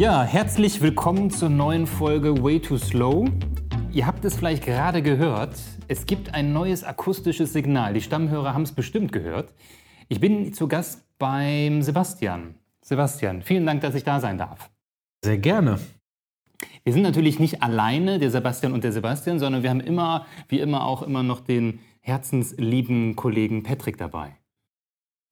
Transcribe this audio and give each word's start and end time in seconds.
Ja, 0.00 0.22
herzlich 0.22 0.80
willkommen 0.80 1.30
zur 1.30 1.50
neuen 1.50 1.86
Folge 1.86 2.42
Way 2.42 2.60
Too 2.60 2.78
Slow. 2.78 3.28
Ihr 3.92 4.06
habt 4.06 4.24
es 4.24 4.36
vielleicht 4.36 4.64
gerade 4.64 5.02
gehört. 5.02 5.58
Es 5.88 6.06
gibt 6.06 6.32
ein 6.32 6.52
neues 6.54 6.84
akustisches 6.84 7.52
Signal. 7.52 7.92
Die 7.92 8.00
Stammhörer 8.00 8.54
haben 8.54 8.62
es 8.62 8.72
bestimmt 8.72 9.12
gehört. 9.12 9.52
Ich 10.08 10.18
bin 10.18 10.54
zu 10.54 10.68
Gast 10.68 11.04
beim 11.18 11.82
Sebastian. 11.82 12.54
Sebastian, 12.82 13.42
vielen 13.42 13.66
Dank, 13.66 13.82
dass 13.82 13.94
ich 13.94 14.04
da 14.04 14.20
sein 14.20 14.38
darf. 14.38 14.70
Sehr 15.22 15.38
gerne. 15.38 15.78
Wir 16.82 16.92
sind 16.92 17.02
natürlich 17.02 17.38
nicht 17.38 17.62
alleine, 17.62 18.18
der 18.18 18.30
Sebastian 18.30 18.72
und 18.72 18.84
der 18.84 18.92
Sebastian, 18.92 19.38
sondern 19.38 19.62
wir 19.62 19.70
haben 19.70 19.80
immer, 19.80 20.24
wie 20.48 20.60
immer 20.60 20.86
auch 20.86 21.02
immer 21.02 21.22
noch 21.22 21.40
den 21.40 21.80
herzenslieben 22.00 23.16
Kollegen 23.16 23.62
Patrick 23.62 23.96
dabei. 23.96 24.36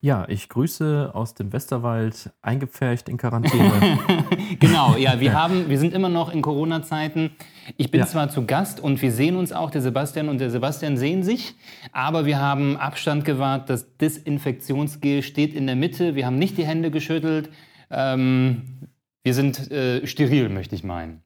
Ja, 0.01 0.25
ich 0.29 0.47
grüße 0.47 1.11
aus 1.13 1.33
dem 1.33 1.51
Westerwald, 1.51 2.31
eingepfercht 2.41 3.09
in 3.09 3.17
Quarantäne. 3.17 3.99
genau, 4.59 4.95
ja, 4.95 5.19
wir 5.19 5.33
haben, 5.39 5.67
wir 5.67 5.77
sind 5.77 5.93
immer 5.93 6.07
noch 6.07 6.31
in 6.31 6.41
Corona-Zeiten. 6.41 7.31
Ich 7.75 7.91
bin 7.91 7.99
ja. 7.99 8.07
zwar 8.07 8.29
zu 8.29 8.45
Gast 8.45 8.79
und 8.79 9.01
wir 9.01 9.11
sehen 9.11 9.35
uns 9.35 9.51
auch, 9.51 9.71
der 9.71 9.81
Sebastian 9.81 10.29
und 10.29 10.39
der 10.39 10.51
Sebastian 10.51 10.95
sehen 10.95 11.23
sich, 11.23 11.53
aber 11.91 12.25
wir 12.25 12.39
haben 12.39 12.77
Abstand 12.77 13.25
gewahrt. 13.25 13.69
Das 13.69 13.97
Desinfektionsgel 13.97 15.21
steht 15.21 15.53
in 15.53 15.67
der 15.67 15.75
Mitte. 15.75 16.15
Wir 16.15 16.25
haben 16.25 16.39
nicht 16.39 16.57
die 16.57 16.65
Hände 16.65 16.91
geschüttelt. 16.91 17.49
Ähm, 17.89 18.87
wir 19.23 19.33
sind 19.33 19.69
äh, 19.69 20.07
steril, 20.07 20.47
möchte 20.47 20.75
ich 20.75 20.85
meinen. 20.85 21.23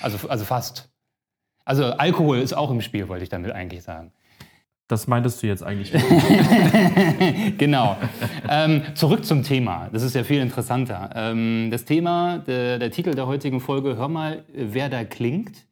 Also, 0.00 0.28
also 0.28 0.44
fast. 0.44 0.90
Also 1.64 1.84
Alkohol 1.84 2.38
ist 2.38 2.52
auch 2.52 2.72
im 2.72 2.80
Spiel, 2.80 3.06
wollte 3.06 3.22
ich 3.22 3.30
damit 3.30 3.52
eigentlich 3.52 3.84
sagen. 3.84 4.12
Das 4.92 5.06
meintest 5.06 5.42
du 5.42 5.46
jetzt 5.46 5.62
eigentlich. 5.62 5.90
genau. 7.56 7.96
Ähm, 8.46 8.82
zurück 8.94 9.24
zum 9.24 9.42
Thema. 9.42 9.88
Das 9.90 10.02
ist 10.02 10.14
ja 10.14 10.22
viel 10.22 10.38
interessanter. 10.42 11.08
Ähm, 11.14 11.70
das 11.70 11.86
Thema, 11.86 12.40
der, 12.40 12.78
der, 12.78 12.90
Titel 12.90 13.14
der 13.14 13.26
heutigen 13.26 13.60
Folge, 13.60 13.96
Hör 13.96 14.08
mal, 14.08 14.44
wer 14.52 14.90
da 14.90 15.04
klingt. 15.04 15.64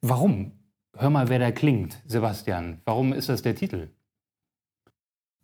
Warum? 0.00 0.50
Hör 0.96 1.10
mal, 1.10 1.28
wer 1.28 1.38
da 1.38 1.52
klingt, 1.52 2.02
Sebastian. 2.06 2.80
Warum 2.84 3.12
ist 3.12 3.28
das 3.28 3.42
der 3.42 3.54
Titel? 3.54 3.90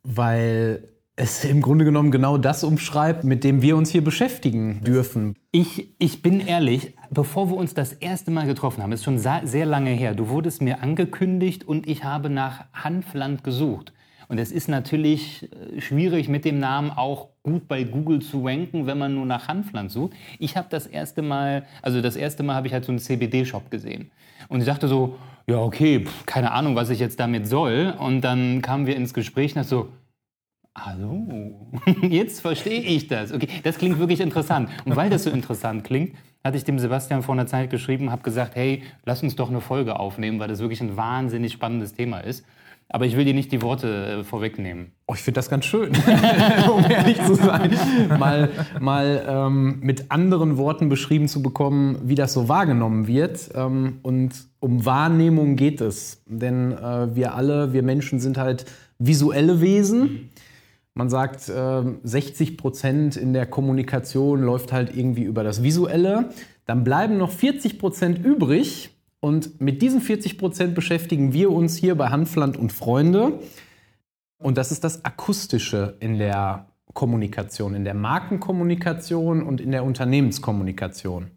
Weil 0.02 0.88
es 1.14 1.44
im 1.44 1.62
Grunde 1.62 1.84
genommen 1.84 2.10
genau 2.10 2.38
das 2.38 2.64
umschreibt, 2.64 3.22
mit 3.22 3.44
dem 3.44 3.62
wir 3.62 3.76
uns 3.76 3.90
hier 3.90 4.02
beschäftigen 4.02 4.82
dürfen. 4.82 5.36
Ich, 5.52 5.94
ich 6.00 6.22
bin 6.22 6.40
ehrlich, 6.40 6.96
bevor 7.14 7.48
wir 7.48 7.56
uns 7.56 7.74
das 7.74 7.92
erste 7.92 8.30
Mal 8.30 8.46
getroffen 8.46 8.82
haben, 8.82 8.92
ist 8.92 9.04
schon 9.04 9.18
sehr 9.18 9.66
lange 9.66 9.90
her, 9.90 10.14
du 10.14 10.28
wurdest 10.28 10.60
mir 10.60 10.82
angekündigt 10.82 11.66
und 11.66 11.88
ich 11.88 12.04
habe 12.04 12.28
nach 12.28 12.64
Hanfland 12.72 13.44
gesucht. 13.44 13.92
Und 14.28 14.38
es 14.38 14.52
ist 14.52 14.68
natürlich 14.68 15.50
äh, 15.52 15.80
schwierig, 15.80 16.28
mit 16.28 16.44
dem 16.44 16.58
Namen 16.58 16.90
auch 16.90 17.28
gut 17.42 17.68
bei 17.68 17.84
Google 17.84 18.20
zu 18.20 18.44
ranken, 18.44 18.86
wenn 18.86 18.98
man 18.98 19.14
nur 19.14 19.26
nach 19.26 19.48
Hanfland 19.48 19.90
sucht. 19.90 20.14
Ich 20.38 20.56
habe 20.56 20.66
das 20.70 20.86
erste 20.86 21.20
Mal, 21.20 21.66
also 21.82 22.00
das 22.00 22.16
erste 22.16 22.42
Mal 22.42 22.54
habe 22.54 22.66
ich 22.66 22.72
halt 22.72 22.84
so 22.84 22.92
einen 22.92 22.98
CBD-Shop 22.98 23.70
gesehen. 23.70 24.10
Und 24.48 24.60
ich 24.60 24.66
dachte 24.66 24.88
so, 24.88 25.16
ja, 25.46 25.58
okay, 25.58 26.00
pff, 26.06 26.24
keine 26.24 26.52
Ahnung, 26.52 26.74
was 26.74 26.88
ich 26.88 27.00
jetzt 27.00 27.20
damit 27.20 27.46
soll. 27.46 27.94
Und 27.98 28.22
dann 28.22 28.62
kamen 28.62 28.86
wir 28.86 28.96
ins 28.96 29.12
Gespräch 29.12 29.52
und 29.52 29.56
dachte 29.56 29.68
so, 29.68 29.88
Hallo, 30.76 31.68
jetzt 32.02 32.40
verstehe 32.40 32.80
ich 32.80 33.06
das. 33.06 33.32
Okay, 33.32 33.46
das 33.62 33.78
klingt 33.78 34.00
wirklich 34.00 34.20
interessant. 34.20 34.70
Und 34.84 34.96
weil 34.96 35.08
das 35.08 35.22
so 35.22 35.30
interessant 35.30 35.84
klingt, 35.84 36.16
hatte 36.44 36.58
ich 36.58 36.64
dem 36.64 36.78
Sebastian 36.78 37.22
vor 37.22 37.34
einer 37.34 37.46
Zeit 37.46 37.70
geschrieben, 37.70 38.10
habe 38.10 38.22
gesagt, 38.22 38.54
hey, 38.54 38.82
lass 39.06 39.22
uns 39.22 39.34
doch 39.34 39.48
eine 39.48 39.62
Folge 39.62 39.98
aufnehmen, 39.98 40.38
weil 40.38 40.48
das 40.48 40.60
wirklich 40.60 40.82
ein 40.82 40.96
wahnsinnig 40.96 41.52
spannendes 41.52 41.94
Thema 41.94 42.18
ist. 42.18 42.44
Aber 42.90 43.06
ich 43.06 43.16
will 43.16 43.24
dir 43.24 43.32
nicht 43.32 43.50
die 43.50 43.62
Worte 43.62 44.18
äh, 44.20 44.24
vorwegnehmen. 44.24 44.92
Oh, 45.06 45.14
ich 45.14 45.22
finde 45.22 45.38
das 45.38 45.48
ganz 45.48 45.64
schön, 45.64 45.92
um 46.70 46.84
ehrlich 46.88 47.20
zu 47.24 47.34
sein. 47.34 47.74
Mal, 48.18 48.50
mal 48.78 49.24
ähm, 49.26 49.80
mit 49.80 50.10
anderen 50.10 50.58
Worten 50.58 50.90
beschrieben 50.90 51.26
zu 51.26 51.42
bekommen, 51.42 51.98
wie 52.04 52.14
das 52.14 52.34
so 52.34 52.46
wahrgenommen 52.48 53.06
wird. 53.06 53.48
Ähm, 53.54 54.00
und 54.02 54.32
um 54.60 54.84
Wahrnehmung 54.84 55.56
geht 55.56 55.80
es. 55.80 56.22
Denn 56.26 56.72
äh, 56.72 57.14
wir 57.16 57.34
alle, 57.34 57.72
wir 57.72 57.82
Menschen 57.82 58.20
sind 58.20 58.36
halt 58.36 58.66
visuelle 58.98 59.62
Wesen. 59.62 60.30
Man 60.94 61.10
sagt, 61.10 61.40
60 61.40 62.50
ähm, 62.50 62.56
Prozent 62.56 63.16
in 63.16 63.32
der 63.32 63.46
Kommunikation 63.46 64.42
läuft 64.42 64.72
halt 64.72 64.96
irgendwie 64.96 65.24
über 65.24 65.42
das 65.42 65.62
Visuelle. 65.62 66.30
Dann 66.66 66.84
bleiben 66.84 67.18
noch 67.18 67.32
40 67.32 67.78
Prozent 67.78 68.24
übrig. 68.24 68.90
Und 69.18 69.60
mit 69.60 69.82
diesen 69.82 70.00
40 70.00 70.38
Prozent 70.38 70.74
beschäftigen 70.74 71.32
wir 71.32 71.50
uns 71.50 71.76
hier 71.76 71.96
bei 71.96 72.10
Hanfland 72.10 72.56
und 72.56 72.72
Freunde. 72.72 73.40
Und 74.38 74.56
das 74.56 74.70
ist 74.70 74.84
das 74.84 75.04
Akustische 75.04 75.96
in 75.98 76.18
der 76.18 76.66
Kommunikation, 76.92 77.74
in 77.74 77.84
der 77.84 77.94
Markenkommunikation 77.94 79.42
und 79.42 79.60
in 79.60 79.72
der 79.72 79.84
Unternehmenskommunikation. 79.84 81.30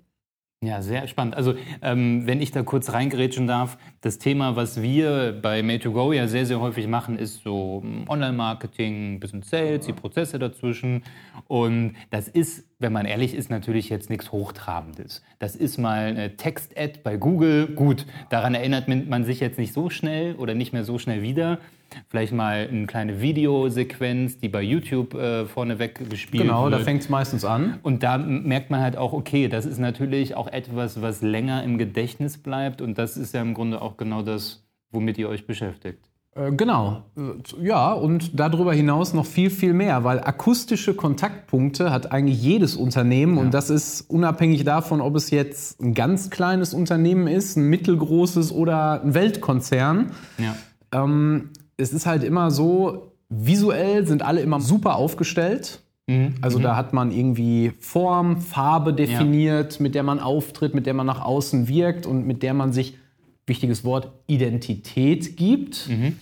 Ja, 0.63 0.81
sehr 0.81 1.07
spannend. 1.07 1.35
Also, 1.35 1.53
ähm, 1.83 2.25
wenn 2.25 2.41
ich 2.41 2.49
da 2.49 2.63
kurz 2.63 2.91
reingrätschen 2.91 3.45
darf, 3.45 3.77
das 4.01 4.17
Thema, 4.17 4.55
was 4.55 4.81
wir 4.81 5.37
bei 5.39 5.59
Made2Go 5.59 6.15
ja 6.15 6.27
sehr, 6.27 6.47
sehr 6.47 6.59
häufig 6.59 6.87
machen, 6.87 7.19
ist 7.19 7.43
so 7.43 7.81
hm, 7.83 8.09
Online-Marketing, 8.09 9.19
bisschen 9.19 9.43
Sales, 9.43 9.85
die 9.85 9.93
Prozesse 9.93 10.39
dazwischen. 10.39 11.03
Und 11.47 11.93
das 12.09 12.27
ist, 12.27 12.65
wenn 12.79 12.91
man 12.91 13.05
ehrlich 13.05 13.35
ist, 13.35 13.51
natürlich 13.51 13.89
jetzt 13.89 14.09
nichts 14.09 14.31
Hochtrabendes. 14.31 15.21
Das 15.37 15.55
ist 15.55 15.77
mal 15.77 16.07
eine 16.07 16.37
Text-Ad 16.37 17.01
bei 17.03 17.17
Google. 17.17 17.67
Gut, 17.67 18.07
daran 18.31 18.55
erinnert 18.55 18.87
man 18.87 19.25
sich 19.25 19.39
jetzt 19.39 19.59
nicht 19.59 19.73
so 19.73 19.91
schnell 19.91 20.33
oder 20.37 20.55
nicht 20.55 20.73
mehr 20.73 20.83
so 20.83 20.97
schnell 20.97 21.21
wieder 21.21 21.59
vielleicht 22.07 22.33
mal 22.33 22.67
eine 22.69 22.85
kleine 22.87 23.21
Videosequenz, 23.21 24.39
die 24.39 24.49
bei 24.49 24.61
YouTube 24.61 25.13
äh, 25.13 25.45
vorneweg 25.45 26.09
gespielt 26.09 26.43
genau, 26.43 26.63
wird. 26.63 26.71
Genau, 26.71 26.77
da 26.77 26.83
fängt 26.83 27.01
es 27.01 27.09
meistens 27.09 27.45
an. 27.45 27.79
Und 27.83 28.03
da 28.03 28.17
merkt 28.17 28.69
man 28.69 28.81
halt 28.81 28.97
auch, 28.97 29.13
okay, 29.13 29.47
das 29.47 29.65
ist 29.65 29.79
natürlich 29.79 30.35
auch 30.35 30.47
etwas, 30.47 31.01
was 31.01 31.21
länger 31.21 31.63
im 31.63 31.77
Gedächtnis 31.77 32.37
bleibt 32.37 32.81
und 32.81 32.97
das 32.97 33.17
ist 33.17 33.33
ja 33.33 33.41
im 33.41 33.53
Grunde 33.53 33.81
auch 33.81 33.97
genau 33.97 34.21
das, 34.21 34.65
womit 34.91 35.17
ihr 35.17 35.29
euch 35.29 35.45
beschäftigt. 35.45 36.07
Äh, 36.37 36.51
genau, 36.51 37.03
äh, 37.17 37.65
ja, 37.65 37.93
und 37.93 38.39
darüber 38.39 38.73
hinaus 38.73 39.13
noch 39.13 39.25
viel, 39.25 39.49
viel 39.49 39.73
mehr, 39.73 40.03
weil 40.03 40.19
akustische 40.19 40.93
Kontaktpunkte 40.93 41.91
hat 41.91 42.11
eigentlich 42.11 42.41
jedes 42.41 42.75
Unternehmen 42.75 43.37
ja. 43.37 43.41
und 43.41 43.53
das 43.53 43.69
ist 43.69 44.01
unabhängig 44.01 44.63
davon, 44.63 45.01
ob 45.01 45.15
es 45.15 45.31
jetzt 45.31 45.81
ein 45.81 45.93
ganz 45.93 46.29
kleines 46.29 46.73
Unternehmen 46.73 47.27
ist, 47.27 47.57
ein 47.57 47.63
mittelgroßes 47.69 48.51
oder 48.51 49.01
ein 49.01 49.13
Weltkonzern. 49.15 50.11
Ja. 50.37 50.55
Ähm, 50.91 51.49
es 51.77 51.93
ist 51.93 52.05
halt 52.05 52.23
immer 52.23 52.51
so, 52.51 53.13
visuell 53.29 54.07
sind 54.07 54.23
alle 54.23 54.41
immer 54.41 54.59
super 54.59 54.95
aufgestellt. 54.95 55.81
Mhm. 56.07 56.35
Also 56.41 56.59
mhm. 56.59 56.63
da 56.63 56.75
hat 56.75 56.93
man 56.93 57.11
irgendwie 57.11 57.71
Form, 57.79 58.41
Farbe 58.41 58.93
definiert, 58.93 59.75
ja. 59.75 59.83
mit 59.83 59.95
der 59.95 60.03
man 60.03 60.19
auftritt, 60.19 60.73
mit 60.73 60.85
der 60.85 60.93
man 60.93 61.05
nach 61.05 61.21
außen 61.21 61.67
wirkt 61.67 62.05
und 62.05 62.25
mit 62.25 62.43
der 62.43 62.53
man 62.53 62.73
sich, 62.73 62.97
wichtiges 63.45 63.83
Wort, 63.85 64.11
Identität 64.27 65.37
gibt. 65.37 65.87
Mhm. 65.89 66.17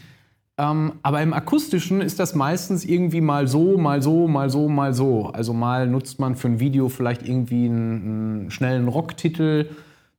Ähm, 0.57 0.93
aber 1.01 1.21
im 1.21 1.33
Akustischen 1.33 2.01
ist 2.01 2.19
das 2.19 2.33
meistens 2.33 2.85
irgendwie 2.85 3.19
mal 3.21 3.47
so, 3.47 3.77
mal 3.77 4.01
so, 4.01 4.27
mal 4.27 4.49
so, 4.49 4.69
mal 4.69 4.93
so. 4.93 5.27
Also 5.27 5.53
mal 5.53 5.87
nutzt 5.87 6.19
man 6.19 6.35
für 6.35 6.47
ein 6.47 6.59
Video 6.59 6.87
vielleicht 6.87 7.27
irgendwie 7.27 7.65
einen, 7.65 8.01
einen 8.01 8.51
schnellen 8.51 8.87
Rocktitel, 8.87 9.69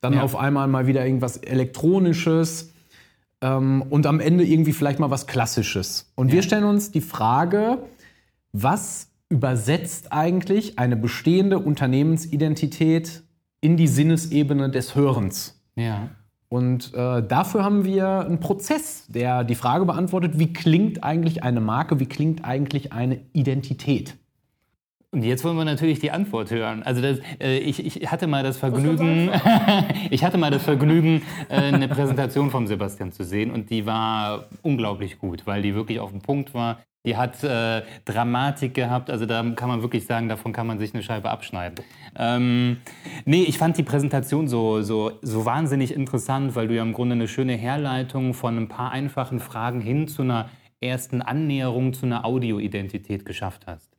dann 0.00 0.14
ja. 0.14 0.22
auf 0.22 0.36
einmal 0.36 0.68
mal 0.68 0.86
wieder 0.86 1.04
irgendwas 1.04 1.38
Elektronisches 1.38 2.72
ähm, 3.40 3.82
und 3.88 4.06
am 4.06 4.20
Ende 4.20 4.44
irgendwie 4.44 4.72
vielleicht 4.72 4.98
mal 4.98 5.10
was 5.10 5.26
Klassisches. 5.26 6.12
Und 6.14 6.28
ja. 6.28 6.34
wir 6.34 6.42
stellen 6.42 6.64
uns 6.64 6.90
die 6.90 7.00
Frage, 7.00 7.78
was 8.52 9.08
übersetzt 9.28 10.12
eigentlich 10.12 10.78
eine 10.78 10.96
bestehende 10.96 11.58
Unternehmensidentität 11.58 13.22
in 13.60 13.76
die 13.76 13.88
Sinnesebene 13.88 14.70
des 14.70 14.94
Hörens? 14.94 15.60
Ja. 15.74 16.10
Und 16.48 16.94
äh, 16.94 17.26
dafür 17.26 17.64
haben 17.64 17.84
wir 17.84 18.20
einen 18.20 18.38
Prozess, 18.38 19.06
der 19.08 19.42
die 19.42 19.56
Frage 19.56 19.84
beantwortet, 19.84 20.38
wie 20.38 20.52
klingt 20.52 21.02
eigentlich 21.02 21.42
eine 21.42 21.60
Marke, 21.60 21.98
wie 21.98 22.06
klingt 22.06 22.44
eigentlich 22.44 22.92
eine 22.92 23.20
Identität? 23.32 24.16
Und 25.12 25.22
jetzt 25.22 25.44
wollen 25.44 25.56
wir 25.56 25.64
natürlich 25.64 26.00
die 26.00 26.10
Antwort 26.10 26.50
hören. 26.50 26.82
Also 26.82 27.00
das, 27.00 27.20
äh, 27.40 27.58
ich, 27.58 27.84
ich, 27.84 28.10
hatte 28.10 28.26
mal 28.26 28.42
das 28.42 28.58
Vergnügen, 28.58 29.30
ich 30.10 30.24
hatte 30.24 30.36
mal 30.36 30.50
das 30.50 30.62
Vergnügen, 30.62 31.22
äh, 31.48 31.54
eine 31.54 31.88
Präsentation 31.88 32.50
von 32.50 32.66
Sebastian 32.66 33.12
zu 33.12 33.24
sehen 33.24 33.50
und 33.50 33.70
die 33.70 33.86
war 33.86 34.46
unglaublich 34.62 35.18
gut, 35.18 35.46
weil 35.46 35.62
die 35.62 35.74
wirklich 35.74 36.00
auf 36.00 36.10
dem 36.10 36.20
Punkt 36.20 36.54
war. 36.54 36.80
Die 37.06 37.16
hat 37.16 37.44
äh, 37.44 37.82
Dramatik 38.04 38.74
gehabt, 38.74 39.10
also 39.10 39.26
da 39.26 39.40
kann 39.54 39.68
man 39.68 39.80
wirklich 39.80 40.06
sagen, 40.06 40.28
davon 40.28 40.52
kann 40.52 40.66
man 40.66 40.80
sich 40.80 40.92
eine 40.92 41.04
Scheibe 41.04 41.30
abschneiden. 41.30 41.84
Ähm, 42.18 42.78
nee, 43.24 43.44
ich 43.44 43.58
fand 43.58 43.78
die 43.78 43.84
Präsentation 43.84 44.48
so, 44.48 44.82
so, 44.82 45.12
so 45.22 45.44
wahnsinnig 45.44 45.94
interessant, 45.94 46.56
weil 46.56 46.66
du 46.66 46.74
ja 46.74 46.82
im 46.82 46.92
Grunde 46.92 47.14
eine 47.14 47.28
schöne 47.28 47.54
Herleitung 47.54 48.34
von 48.34 48.58
ein 48.58 48.66
paar 48.66 48.90
einfachen 48.90 49.38
Fragen 49.38 49.80
hin 49.80 50.08
zu 50.08 50.22
einer 50.22 50.50
ersten 50.80 51.22
Annäherung 51.22 51.92
zu 51.92 52.06
einer 52.06 52.24
Audioidentität 52.24 53.24
geschafft 53.24 53.68
hast. 53.68 53.95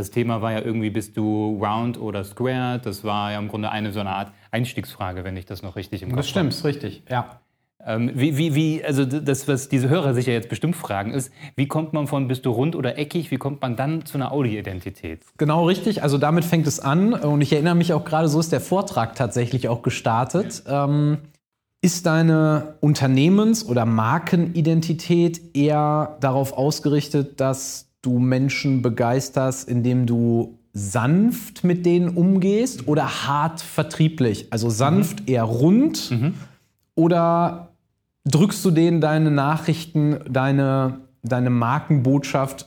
Das 0.00 0.10
Thema 0.10 0.40
war 0.40 0.52
ja 0.52 0.62
irgendwie, 0.62 0.88
bist 0.88 1.14
du 1.18 1.62
round 1.62 2.00
oder 2.00 2.24
square? 2.24 2.80
Das 2.82 3.04
war 3.04 3.32
ja 3.32 3.38
im 3.38 3.48
Grunde 3.48 3.70
eine 3.70 3.92
so 3.92 4.00
eine 4.00 4.08
Art 4.08 4.32
Einstiegsfrage, 4.50 5.24
wenn 5.24 5.36
ich 5.36 5.44
das 5.44 5.62
noch 5.62 5.76
richtig 5.76 6.00
im 6.00 6.08
Kopf 6.08 6.26
habe. 6.34 6.46
Das 6.48 6.58
stimmt, 6.58 6.64
richtig, 6.64 7.02
ja. 7.10 7.38
Ähm, 7.84 8.10
wie, 8.14 8.38
wie, 8.38 8.54
wie, 8.54 8.82
also 8.82 9.04
das, 9.04 9.46
was 9.46 9.68
diese 9.68 9.90
Hörer 9.90 10.14
sich 10.14 10.24
ja 10.24 10.32
jetzt 10.32 10.48
bestimmt 10.48 10.74
fragen, 10.74 11.12
ist, 11.12 11.30
wie 11.54 11.68
kommt 11.68 11.92
man 11.92 12.06
von 12.06 12.28
bist 12.28 12.46
du 12.46 12.50
rund 12.50 12.76
oder 12.76 12.96
eckig, 12.96 13.30
wie 13.30 13.36
kommt 13.36 13.60
man 13.60 13.76
dann 13.76 14.06
zu 14.06 14.16
einer 14.16 14.32
Audi-Identität? 14.32 15.20
Genau 15.36 15.66
richtig, 15.66 16.02
also 16.02 16.16
damit 16.16 16.46
fängt 16.46 16.66
es 16.66 16.80
an 16.80 17.12
und 17.12 17.42
ich 17.42 17.52
erinnere 17.52 17.74
mich 17.74 17.92
auch 17.92 18.06
gerade, 18.06 18.28
so 18.28 18.40
ist 18.40 18.52
der 18.52 18.62
Vortrag 18.62 19.16
tatsächlich 19.16 19.68
auch 19.68 19.82
gestartet. 19.82 20.62
Ähm, 20.66 21.18
ist 21.82 22.06
deine 22.06 22.76
Unternehmens- 22.80 23.66
oder 23.66 23.84
Markenidentität 23.84 25.54
eher 25.54 26.16
darauf 26.20 26.54
ausgerichtet, 26.54 27.38
dass 27.40 27.89
du 28.02 28.18
Menschen 28.18 28.82
begeisterst, 28.82 29.68
indem 29.68 30.06
du 30.06 30.58
sanft 30.72 31.64
mit 31.64 31.84
denen 31.84 32.08
umgehst 32.10 32.86
oder 32.88 33.26
hart 33.26 33.60
vertrieblich? 33.60 34.46
Also 34.50 34.70
sanft 34.70 35.28
eher 35.28 35.42
rund 35.44 36.12
oder 36.94 37.70
drückst 38.24 38.64
du 38.64 38.70
denen 38.70 39.00
deine 39.00 39.30
Nachrichten, 39.30 40.20
deine, 40.28 41.00
deine 41.22 41.50
Markenbotschaft 41.50 42.66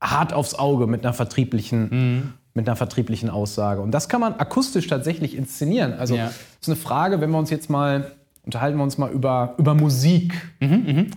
hart 0.00 0.32
aufs 0.32 0.54
Auge 0.54 0.86
mit 0.86 1.04
einer 1.04 1.14
vertrieblichen, 1.14 2.34
mit 2.54 2.68
einer 2.68 2.76
vertrieblichen 2.76 3.30
Aussage? 3.30 3.80
Und 3.80 3.92
das 3.92 4.08
kann 4.08 4.20
man 4.20 4.34
akustisch 4.34 4.86
tatsächlich 4.86 5.36
inszenieren. 5.36 5.92
Also 5.94 6.16
Ja. 6.16 6.30
ist 6.60 6.68
eine 6.68 6.76
Frage, 6.76 7.20
wenn 7.20 7.30
wir 7.30 7.38
uns 7.38 7.50
jetzt 7.50 7.70
mal 7.70 8.10
unterhalten 8.46 8.76
wir 8.76 8.84
uns 8.84 8.98
mal 8.98 9.10
über, 9.10 9.54
über 9.56 9.74
Musik 9.74 10.34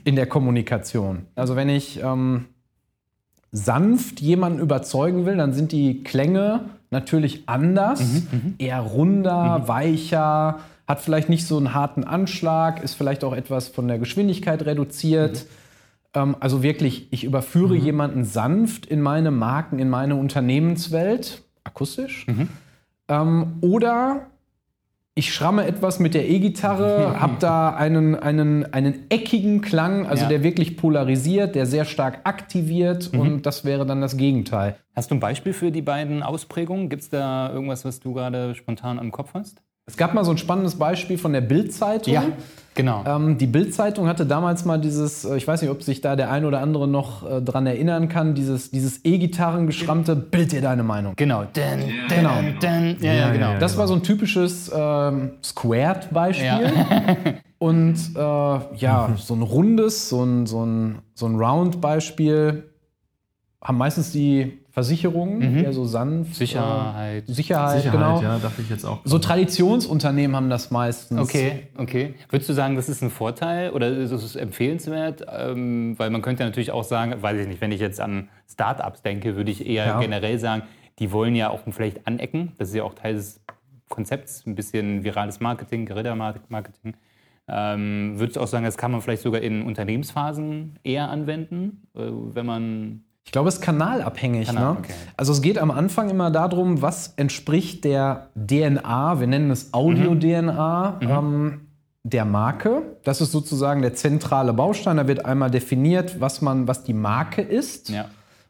in 0.06 0.16
der 0.16 0.28
Kommunikation. 0.28 1.26
Also 1.36 1.58
wenn 1.58 1.68
ich 1.68 2.02
ähm, 2.02 2.46
sanft 3.52 4.22
jemanden 4.22 4.60
überzeugen 4.60 5.26
will, 5.26 5.38
dann 5.38 5.54
sind 5.54 5.72
die 5.72 6.04
Klänge 6.04 6.66
natürlich 6.90 7.44
anders, 7.48 8.02
eher 8.58 8.80
runder, 8.80 9.68
weicher, 9.68 10.60
hat 10.88 11.02
vielleicht 11.02 11.30
nicht 11.30 11.46
so 11.46 11.58
einen 11.58 11.74
harten 11.74 12.04
Anschlag, 12.04 12.82
ist 12.82 12.94
vielleicht 12.94 13.24
auch 13.24 13.34
etwas 13.34 13.68
von 13.68 13.88
der 13.88 14.00
Geschwindigkeit 14.00 14.66
reduziert. 14.66 15.46
Ähm, 16.14 16.36
also 16.40 16.64
wirklich, 16.64 17.08
ich 17.12 17.24
überführe 17.26 17.76
jemanden 17.76 18.24
sanft 18.24 18.86
in 18.86 19.02
meine 19.02 19.32
Marken, 19.32 19.80
in 19.80 19.90
meine 19.90 20.16
Unternehmenswelt, 20.16 21.44
akustisch. 21.66 22.26
Ähm, 23.10 23.58
oder 23.62 24.28
ich 25.18 25.34
schramme 25.34 25.66
etwas 25.66 26.00
mit 26.00 26.14
der 26.14 26.30
E-Gitarre, 26.30 27.16
habe 27.20 27.36
da 27.40 27.70
einen, 27.76 28.16
einen, 28.16 28.72
einen 28.74 29.06
eckigen 29.10 29.62
Klang, 29.62 30.06
also 30.06 30.24
Ja. 30.24 30.30
der 30.30 30.44
wirklich 30.44 30.78
polarisiert, 30.78 31.56
der 31.56 31.66
sehr 31.66 31.86
stark 31.86 32.22
aktiviert 32.24 33.12
und 33.14 33.46
das 33.46 33.66
wäre 33.66 33.86
dann 33.86 34.00
das 34.02 34.16
Gegenteil. 34.18 34.76
Hast 34.96 35.12
du 35.12 35.16
ein 35.16 35.20
Beispiel 35.20 35.54
für 35.54 35.72
die 35.72 35.82
beiden 35.82 36.24
Ausprägungen? 36.24 36.90
Gibt 36.90 37.02
es 37.04 37.10
da 37.10 37.52
irgendwas, 37.52 37.84
was 37.86 38.00
du 38.00 38.14
gerade 38.14 38.56
spontan 38.56 39.00
am 39.00 39.12
Kopf 39.12 39.34
hast? 39.34 39.62
Es 39.90 39.96
gab 39.96 40.14
mal 40.14 40.26
so 40.26 40.32
ein 40.32 40.38
spannendes 40.38 40.76
Beispiel 40.76 41.18
von 41.18 41.32
der 41.32 41.40
Bild-Zeitung. 41.40 42.14
genau. 42.76 43.04
Ähm, 43.08 43.38
die 43.38 43.48
Bild-Zeitung 43.48 44.06
hatte 44.08 44.26
damals 44.26 44.66
mal 44.66 44.78
dieses, 44.78 45.24
äh, 45.24 45.38
ich 45.38 45.48
weiß 45.48 45.62
nicht, 45.62 45.72
ob 45.72 45.82
sich 45.82 46.02
da 46.02 46.18
der 46.18 46.30
ein 46.30 46.44
oder 46.44 46.60
andere 46.60 46.90
noch 46.90 47.26
äh, 47.30 47.42
dran 47.42 47.66
erinnern 47.66 48.10
kann, 48.10 48.36
dieses, 48.36 48.70
dieses 48.70 49.06
E-Gitarren 49.06 49.66
geschrammte 49.66 50.18
Bild 50.18 50.52
dir 50.52 50.60
deine 50.62 50.84
Meinung. 50.84 51.14
Genau. 51.16 51.44
Dun, 51.54 51.80
dun, 51.80 52.08
Genau. 52.10 52.36
dun. 52.60 52.98
Ja, 53.00 53.14
ja, 53.14 53.32
genau. 53.32 53.52
ja, 53.54 53.60
Das 53.60 53.78
war 53.78 53.88
so 53.88 53.94
ein 53.94 54.04
typisches 54.04 54.70
ähm, 54.76 55.32
Squared-Beispiel. 55.42 56.46
Ja. 56.46 57.16
Und 57.60 57.96
äh, 58.14 58.20
ja, 58.20 59.16
so 59.16 59.36
ein 59.36 59.42
rundes, 59.42 60.10
so 60.10 60.22
ein, 60.22 60.46
so 60.48 60.66
ein, 60.66 61.00
so 61.16 61.28
ein 61.28 61.38
Round-Beispiel 61.38 62.72
haben 63.64 63.78
meistens 63.78 64.12
die 64.12 64.60
Versicherungen, 64.78 65.42
eher 65.58 65.74
so 65.74 65.86
sanft. 65.86 66.36
Sicherheit. 66.36 67.28
Äh, 67.28 67.34
Sicherheit, 67.34 67.82
Sicherheit, 67.82 68.00
genau. 68.00 68.22
ja, 68.22 68.38
dachte 68.38 68.62
ich 68.62 68.70
jetzt 68.70 68.86
auch. 68.86 69.00
So 69.06 69.18
Traditionsunternehmen 69.18 70.36
haben 70.36 70.52
das 70.52 70.70
meistens. 70.70 71.20
Okay, 71.20 71.64
okay. 71.78 72.14
Würdest 72.30 72.48
du 72.48 72.54
sagen, 72.54 72.76
das 72.76 72.88
ist 72.88 73.02
ein 73.02 73.10
Vorteil 73.10 73.72
oder 73.72 73.88
ist 73.90 74.12
es 74.12 74.36
empfehlenswert? 74.36 75.26
Ähm, 75.36 75.98
weil 75.98 76.12
man 76.12 76.22
könnte 76.22 76.44
ja 76.44 76.50
natürlich 76.50 76.70
auch 76.72 76.84
sagen, 76.84 77.16
weiß 77.20 77.40
ich 77.42 77.48
nicht, 77.48 77.60
wenn 77.60 77.72
ich 77.72 77.82
jetzt 77.82 78.00
an 78.00 78.30
Startups 78.48 79.02
denke, 79.02 79.36
würde 79.36 79.50
ich 79.50 79.66
eher 79.66 79.88
Ja. 79.88 80.00
generell 80.00 80.38
sagen, 80.38 80.62
die 81.00 81.12
wollen 81.12 81.34
ja 81.34 81.50
auch 81.50 81.62
vielleicht 81.72 82.06
anecken. 82.06 82.52
Das 82.60 82.70
ist 82.70 82.76
ja 82.76 82.84
auch 82.84 82.94
Teil 82.94 83.16
des 83.16 83.42
Konzepts, 83.90 84.46
ein 84.46 84.54
bisschen 84.54 85.04
virales 85.04 85.40
Marketing, 85.40 85.88
Guerilla-Marketing. 85.88 86.94
Ähm, 87.48 88.14
würdest 88.20 88.36
du 88.36 88.42
auch 88.42 88.48
sagen, 88.48 88.66
das 88.66 88.78
kann 88.78 88.92
man 88.92 89.02
vielleicht 89.02 89.24
sogar 89.24 89.42
in 89.42 89.64
Unternehmensphasen 89.64 90.78
eher 90.84 91.10
anwenden, 91.10 91.88
äh, 91.96 92.02
wenn 92.04 92.46
man 92.46 93.02
Ich 93.28 93.32
glaube, 93.34 93.50
es 93.50 93.56
ist 93.56 93.62
kanalabhängig. 93.62 94.48
Kanal, 94.48 94.74
ne? 94.76 94.80
okay. 94.80 94.94
Also 95.18 95.34
es 95.34 95.42
geht 95.42 95.58
am 95.58 95.70
Anfang 95.70 96.10
immer 96.10 96.32
darum, 96.32 96.82
was 96.82 97.14
entspricht 97.18 97.84
der 97.84 98.30
DNA, 98.36 99.20
wir 99.20 99.28
nennen 99.28 99.52
es 99.52 99.74
Audio-DNA, 99.74 100.98
Mhm. 101.02 101.10
ähm, 101.10 101.62
der 102.04 102.24
Marke. 102.24 102.84
Das 103.04 103.20
ist 103.20 103.34
sozusagen 103.34 103.82
der 103.82 103.94
zentrale 103.94 104.54
Baustein. 104.54 104.96
Da 104.96 105.08
wird 105.10 105.26
einmal 105.26 105.52
definiert, 105.52 106.22
was, 106.22 106.42
man, 106.42 106.66
was 106.70 106.86
die 106.86 106.94
Marke 106.94 107.42
ist. 107.42 107.90
ja, 107.90 108.06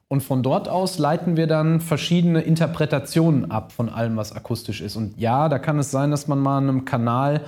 Und 0.10 0.22
von 0.22 0.44
dort 0.44 0.70
aus 0.70 1.00
leiten 1.00 1.38
wir 1.38 1.48
dann 1.48 1.82
verschiedene 1.82 2.42
Interpretationen 2.42 3.50
ab 3.50 3.72
von 3.72 3.90
allem, 3.90 4.16
was 4.16 4.32
akustisch 4.32 4.82
ist. 4.82 4.96
Und 4.96 5.18
ja, 5.20 5.50
da 5.50 5.58
kann 5.58 5.80
es 5.80 5.90
sein, 5.90 6.12
dass 6.12 6.28
man 6.28 6.38
mal 6.38 6.60
einem 6.60 6.86
Kanal, 6.86 7.42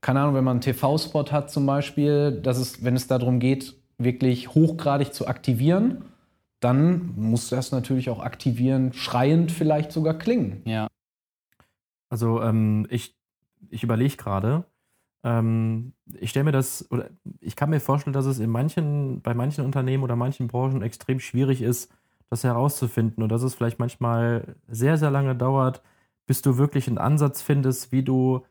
keine 0.00 0.20
Ahnung, 0.20 0.36
wenn 0.36 0.44
man 0.44 0.52
einen 0.52 0.60
TV-Spot 0.60 1.24
hat 1.32 1.50
zum 1.50 1.66
Beispiel, 1.66 2.30
dass 2.30 2.56
es, 2.58 2.84
wenn 2.84 2.94
es 2.94 3.08
darum 3.08 3.40
geht, 3.40 3.74
wirklich 3.98 4.54
hochgradig 4.54 5.12
zu 5.12 5.26
aktivieren, 5.26 6.04
dann 6.60 7.14
muss 7.16 7.48
das 7.48 7.72
natürlich 7.72 8.10
auch 8.10 8.20
aktivieren, 8.20 8.92
schreiend 8.92 9.50
vielleicht 9.50 9.92
sogar 9.92 10.14
klingen. 10.14 10.62
ja. 10.64 10.88
Also 12.10 12.42
ähm, 12.42 12.88
ich, 12.90 13.16
ich 13.68 13.84
überlege 13.84 14.16
gerade, 14.16 14.64
ähm, 15.22 15.92
ich 16.18 16.30
stelle 16.30 16.44
mir 16.44 16.52
das, 16.52 16.90
oder 16.90 17.10
ich 17.40 17.56
kann 17.56 17.70
mir 17.70 17.80
vorstellen, 17.80 18.14
dass 18.14 18.26
es 18.26 18.40
in 18.40 18.50
manchen, 18.50 19.22
bei 19.22 19.32
manchen 19.32 19.64
Unternehmen 19.64 20.02
oder 20.02 20.16
manchen 20.16 20.48
Branchen 20.48 20.82
extrem 20.82 21.20
schwierig 21.20 21.62
ist, 21.62 21.92
das 22.28 22.44
herauszufinden 22.44 23.22
und 23.22 23.28
dass 23.28 23.42
es 23.42 23.54
vielleicht 23.54 23.78
manchmal 23.78 24.56
sehr, 24.68 24.96
sehr 24.96 25.10
lange 25.10 25.36
dauert, 25.36 25.82
bis 26.26 26.42
du 26.42 26.58
wirklich 26.58 26.88
einen 26.88 26.98
Ansatz 26.98 27.42
findest, 27.42 27.92
wie 27.92 28.02
du 28.02 28.44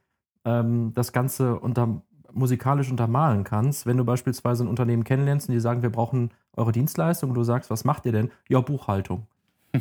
ähm, 0.46 0.94
das 0.94 1.12
Ganze 1.12 1.60
unter, 1.60 2.02
musikalisch 2.34 2.90
untermalen 2.90 3.44
kannst. 3.44 3.86
Wenn 3.86 3.98
du 3.98 4.06
beispielsweise 4.06 4.64
ein 4.64 4.68
Unternehmen 4.68 5.04
kennenlernst 5.04 5.50
und 5.50 5.54
die 5.54 5.60
sagen, 5.60 5.82
wir 5.82 5.92
brauchen 5.92 6.32
eure 6.56 6.72
Dienstleistung 6.72 7.30
und 7.30 7.36
du 7.36 7.44
sagst, 7.44 7.70
was 7.70 7.86
macht 7.86 8.06
ihr 8.06 8.12
denn? 8.12 8.32
Ja, 8.48 8.62
Buchhaltung. 8.62 9.28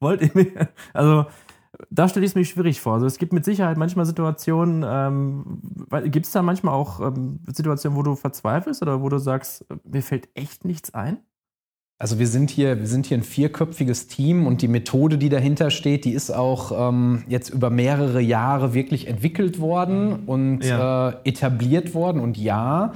Wollt 0.00 0.22
ihr 0.22 0.30
mir? 0.34 0.68
Also, 0.92 1.26
da 1.90 2.08
stelle 2.08 2.24
ich 2.24 2.32
es 2.32 2.34
mir 2.34 2.44
schwierig 2.44 2.80
vor. 2.80 2.94
Also, 2.94 3.06
es 3.06 3.18
gibt 3.18 3.32
mit 3.32 3.44
Sicherheit 3.44 3.76
manchmal 3.76 4.06
Situationen, 4.06 4.84
ähm, 4.86 5.60
gibt 6.10 6.26
es 6.26 6.32
da 6.32 6.42
manchmal 6.42 6.74
auch 6.74 7.00
ähm, 7.00 7.40
Situationen, 7.46 7.96
wo 7.96 8.02
du 8.02 8.16
verzweifelst 8.16 8.82
oder 8.82 9.00
wo 9.02 9.08
du 9.08 9.18
sagst, 9.18 9.64
äh, 9.70 9.76
mir 9.84 10.02
fällt 10.02 10.28
echt 10.34 10.64
nichts 10.64 10.92
ein? 10.94 11.18
Also 12.00 12.18
wir 12.18 12.28
sind 12.28 12.48
hier, 12.48 12.80
wir 12.80 12.86
sind 12.86 13.04
hier 13.04 13.18
ein 13.18 13.22
vierköpfiges 13.22 14.06
Team 14.06 14.46
und 14.46 14.62
die 14.62 14.68
Methode, 14.68 15.18
die 15.18 15.28
dahinter 15.28 15.70
steht, 15.70 16.06
die 16.06 16.12
ist 16.12 16.30
auch 16.30 16.88
ähm, 16.88 17.24
jetzt 17.28 17.50
über 17.50 17.68
mehrere 17.68 18.22
Jahre 18.22 18.72
wirklich 18.72 19.06
entwickelt 19.06 19.60
worden 19.60 20.20
und 20.24 20.64
Ja. 20.64 21.10
äh, 21.10 21.14
etabliert 21.24 21.92
worden. 21.94 22.22
Und 22.22 22.38
ja, 22.38 22.94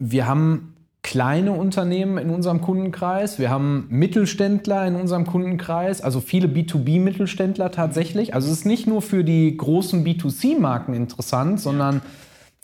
wir 0.00 0.26
haben 0.26 0.74
kleine 1.02 1.52
Unternehmen 1.52 2.18
in 2.18 2.30
unserem 2.30 2.60
Kundenkreis, 2.62 3.38
wir 3.38 3.48
haben 3.48 3.86
Mittelständler 3.90 4.84
in 4.88 4.96
unserem 4.96 5.24
Kundenkreis, 5.24 6.00
also 6.00 6.20
viele 6.20 6.48
B2B-Mittelständler 6.48 7.70
tatsächlich. 7.70 8.34
Also 8.34 8.48
es 8.50 8.58
ist 8.58 8.66
nicht 8.66 8.88
nur 8.88 9.02
für 9.02 9.22
die 9.22 9.56
großen 9.56 10.04
B2C-Marken 10.04 10.94
interessant, 10.94 11.60
sondern 11.60 12.02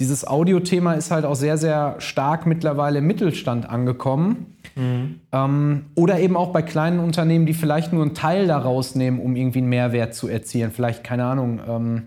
dieses 0.01 0.27
Audio-Thema 0.27 0.95
ist 0.95 1.13
halt 1.13 1.25
auch 1.25 1.37
sehr, 1.37 1.57
sehr 1.57 1.95
stark 1.99 2.47
mittlerweile 2.47 2.99
im 2.99 3.07
Mittelstand 3.07 3.71
angekommen. 3.71 4.52
Ähm, 4.77 5.87
oder 5.95 6.21
eben 6.21 6.37
auch 6.37 6.53
bei 6.53 6.63
kleinen 6.63 6.99
Unternehmen, 6.99 7.47
die 7.47 7.55
vielleicht 7.55 7.93
nur 7.93 8.03
einen 8.03 8.15
Teil 8.15 8.47
daraus 8.47 8.95
nehmen, 8.95 9.21
um 9.21 9.37
irgendwie 9.37 9.59
einen 9.59 9.69
Mehrwert 9.69 10.15
zu 10.15 10.29
erzielen. 10.29 10.71
Vielleicht, 10.71 11.05
keine 11.05 11.25
Ahnung, 11.25 11.61
ähm, 11.69 12.03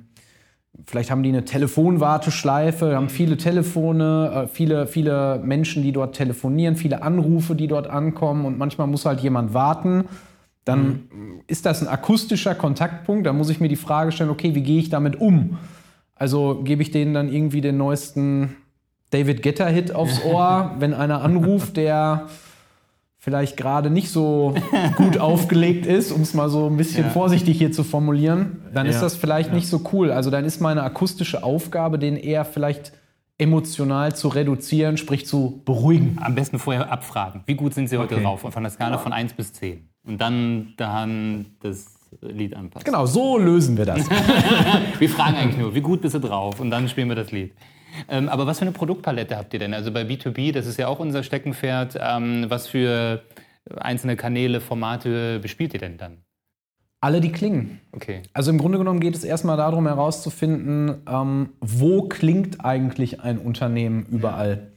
vielleicht 0.86 1.12
haben 1.12 1.24
die 1.24 1.30
eine 1.30 1.46
Telefonwarteschleife, 1.46 2.96
haben 2.96 3.10
viele 3.10 3.38
Telefone, 3.38 4.44
äh, 4.46 4.48
viele, 4.48 4.88
viele 4.88 5.40
Menschen, 5.44 5.84
die 5.84 5.92
dort 5.92 6.16
telefonieren, 6.16 6.76
viele 6.76 7.02
Anrufe, 7.02 7.56
die 7.56 7.68
dort 7.68 7.88
ankommen 7.88 8.46
und 8.46 8.58
manchmal 8.58 8.88
muss 8.88 9.06
halt 9.06 9.22
jemand 9.22 9.54
warten. 9.54 10.06
Dann 10.66 11.04
ist 11.46 11.68
das 11.68 11.84
ein 11.84 11.88
akustischer 11.88 12.56
Kontaktpunkt. 12.56 13.28
Da 13.28 13.34
muss 13.34 13.50
ich 13.50 13.60
mir 13.60 13.70
die 13.70 13.76
Frage 13.76 14.12
stellen, 14.12 14.32
okay, 14.32 14.56
wie 14.56 14.64
gehe 14.64 14.80
ich 14.80 14.90
damit 14.90 15.22
um? 15.22 15.60
Also 16.16 16.62
gebe 16.64 16.82
ich 16.82 16.90
denen 16.90 17.14
dann 17.14 17.32
irgendwie 17.32 17.62
den 17.62 17.78
neuesten 17.78 18.56
David 19.12 19.44
Guetta-Hit 19.44 19.94
aufs 19.94 20.24
Ohr, 20.26 20.76
wenn 20.80 20.96
einer 20.96 21.22
anruft, 21.22 21.78
der 21.78 22.28
vielleicht 23.26 23.58
gerade 23.58 23.90
nicht 23.90 24.10
so 24.12 24.54
gut 24.98 25.18
aufgelegt 25.18 25.88
ist, 25.88 26.12
um 26.12 26.22
es 26.22 26.36
mal 26.36 26.48
so 26.48 26.68
ein 26.70 26.78
bisschen 26.78 27.06
Ja. 27.06 27.10
vorsichtig 27.10 27.58
hier 27.58 27.72
zu 27.72 27.84
formulieren, 27.84 28.62
dann 28.72 28.86
ist 28.86 28.98
Ja. 28.98 29.02
das 29.02 29.16
vielleicht 29.16 29.52
nicht 29.52 29.68
so 29.68 29.82
cool. 29.94 30.12
Also 30.12 30.30
dann 30.30 30.46
ist 30.46 30.62
meine 30.62 30.84
akustische 30.84 31.44
Aufgabe, 31.44 31.98
den 31.98 32.18
eher 32.18 32.46
vielleicht 32.46 32.94
emotional 33.40 34.16
zu 34.16 34.28
reduzieren, 34.28 34.98
sprich 34.98 35.26
zu 35.26 35.64
beruhigen. 35.66 36.20
Am 36.22 36.36
besten 36.36 36.60
vorher 36.60 36.92
abfragen. 36.92 37.42
Wie 37.48 37.56
gut 37.56 37.74
sind 37.74 37.90
Sie 37.90 37.98
heute 37.98 38.14
Okay. 38.14 38.24
drauf? 38.24 38.44
Und 38.44 38.52
von 38.52 38.62
der 38.62 38.72
Skala 38.72 39.00
von 39.00 39.12
1 39.12 39.34
bis 39.34 39.54
10. 39.54 39.90
Und 40.08 40.22
dann, 40.22 40.74
dann 40.78 41.48
das 41.64 41.96
Lied 42.22 42.56
anpassen. 42.56 42.86
Genau, 42.86 43.08
so 43.08 43.40
lösen 43.40 43.76
wir 43.76 43.86
das. 43.86 44.08
Wir 45.00 45.10
fragen 45.10 45.36
eigentlich 45.36 45.58
nur, 45.58 45.74
wie 45.74 45.82
gut 45.82 46.00
bist 46.02 46.14
du 46.14 46.20
drauf? 46.20 46.60
Und 46.60 46.70
dann 46.70 46.88
spielen 46.88 47.10
wir 47.10 47.16
das 47.16 47.32
Lied. 47.32 47.54
Ähm, 48.10 48.30
aber 48.30 48.48
was 48.48 48.60
für 48.60 48.64
eine 48.64 48.72
Produktpalette 48.72 49.38
habt 49.38 49.54
ihr 49.54 49.60
denn? 49.60 49.74
Also 49.74 49.92
bei 49.92 50.04
B2B, 50.04 50.52
das 50.52 50.66
ist 50.66 50.78
ja 50.78 50.88
auch 50.88 51.00
unser 51.00 51.24
Steckenpferd. 51.24 51.98
Ähm, 52.00 52.46
was 52.50 52.68
für 52.68 53.24
einzelne 53.76 54.16
Kanäle, 54.16 54.62
Formate 54.62 55.40
bespielt 55.40 55.74
ihr 55.74 55.80
denn 55.80 55.98
dann? 55.98 56.18
Alle, 57.02 57.22
die 57.22 57.32
klingen. 57.32 57.82
Okay. 57.92 58.24
Also 58.34 58.50
im 58.50 58.58
Grunde 58.58 58.78
genommen 58.78 59.00
geht 59.00 59.16
es 59.16 59.24
erstmal 59.24 59.58
darum 59.58 59.86
herauszufinden, 59.86 61.04
ähm, 61.08 61.50
wo 61.62 62.08
klingt 62.08 62.66
eigentlich 62.66 63.22
ein 63.22 63.38
Unternehmen 63.38 64.06
überall. 64.10 64.72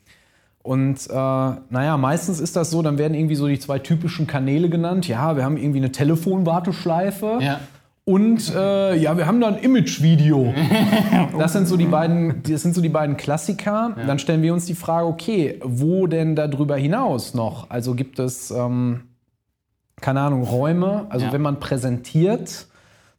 Und 0.63 1.09
äh, 1.09 1.13
naja, 1.15 1.97
meistens 1.97 2.41
ist 2.41 2.55
das 2.55 2.71
so, 2.71 2.83
dann 2.83 2.99
werden 2.99 3.15
irgendwie 3.15 3.37
so 3.37 3.49
die 3.49 3.59
zwei 3.59 3.79
typischen 3.79 4.27
Kanäle 4.27 4.69
genannt. 4.69 5.09
Ja, 5.09 5.37
wir 5.37 5.45
haben 5.45 5.57
irgendwie 5.57 5.79
eine 5.79 5.93
Telefonwarteschleife. 5.93 7.39
Ja. 7.41 7.61
Und 8.09 8.55
äh, 8.55 8.97
ja, 8.97 9.19
wir 9.19 9.27
haben 9.27 9.38
da 9.38 9.49
ein 9.49 9.59
Imagevideo. 9.59 10.55
Das 11.38 11.53
sind 11.53 11.69
so 11.69 11.77
die 11.77 11.85
beiden, 11.85 12.43
das 12.43 12.62
sind 12.62 12.75
so 12.75 12.81
die 12.81 12.88
beiden 12.88 13.19
Klassiker. 13.19 13.95
Dann 14.07 14.19
stellen 14.19 14.41
wir 14.41 14.55
uns 14.55 14.65
die 14.65 14.75
Frage, 14.75 15.07
okay, 15.07 15.61
wo 15.62 16.07
denn 16.07 16.35
darüber 16.35 16.77
hinaus 16.77 17.35
noch? 17.35 17.69
Also 17.69 17.95
gibt 17.95 18.19
es, 18.19 18.50
ähm, 18.50 19.03
keine 20.00 20.21
Ahnung, 20.23 20.43
Räume. 20.45 21.05
Also 21.11 21.27
Ja. 21.27 21.33
wenn 21.33 21.43
man 21.43 21.61
präsentiert, 21.61 22.67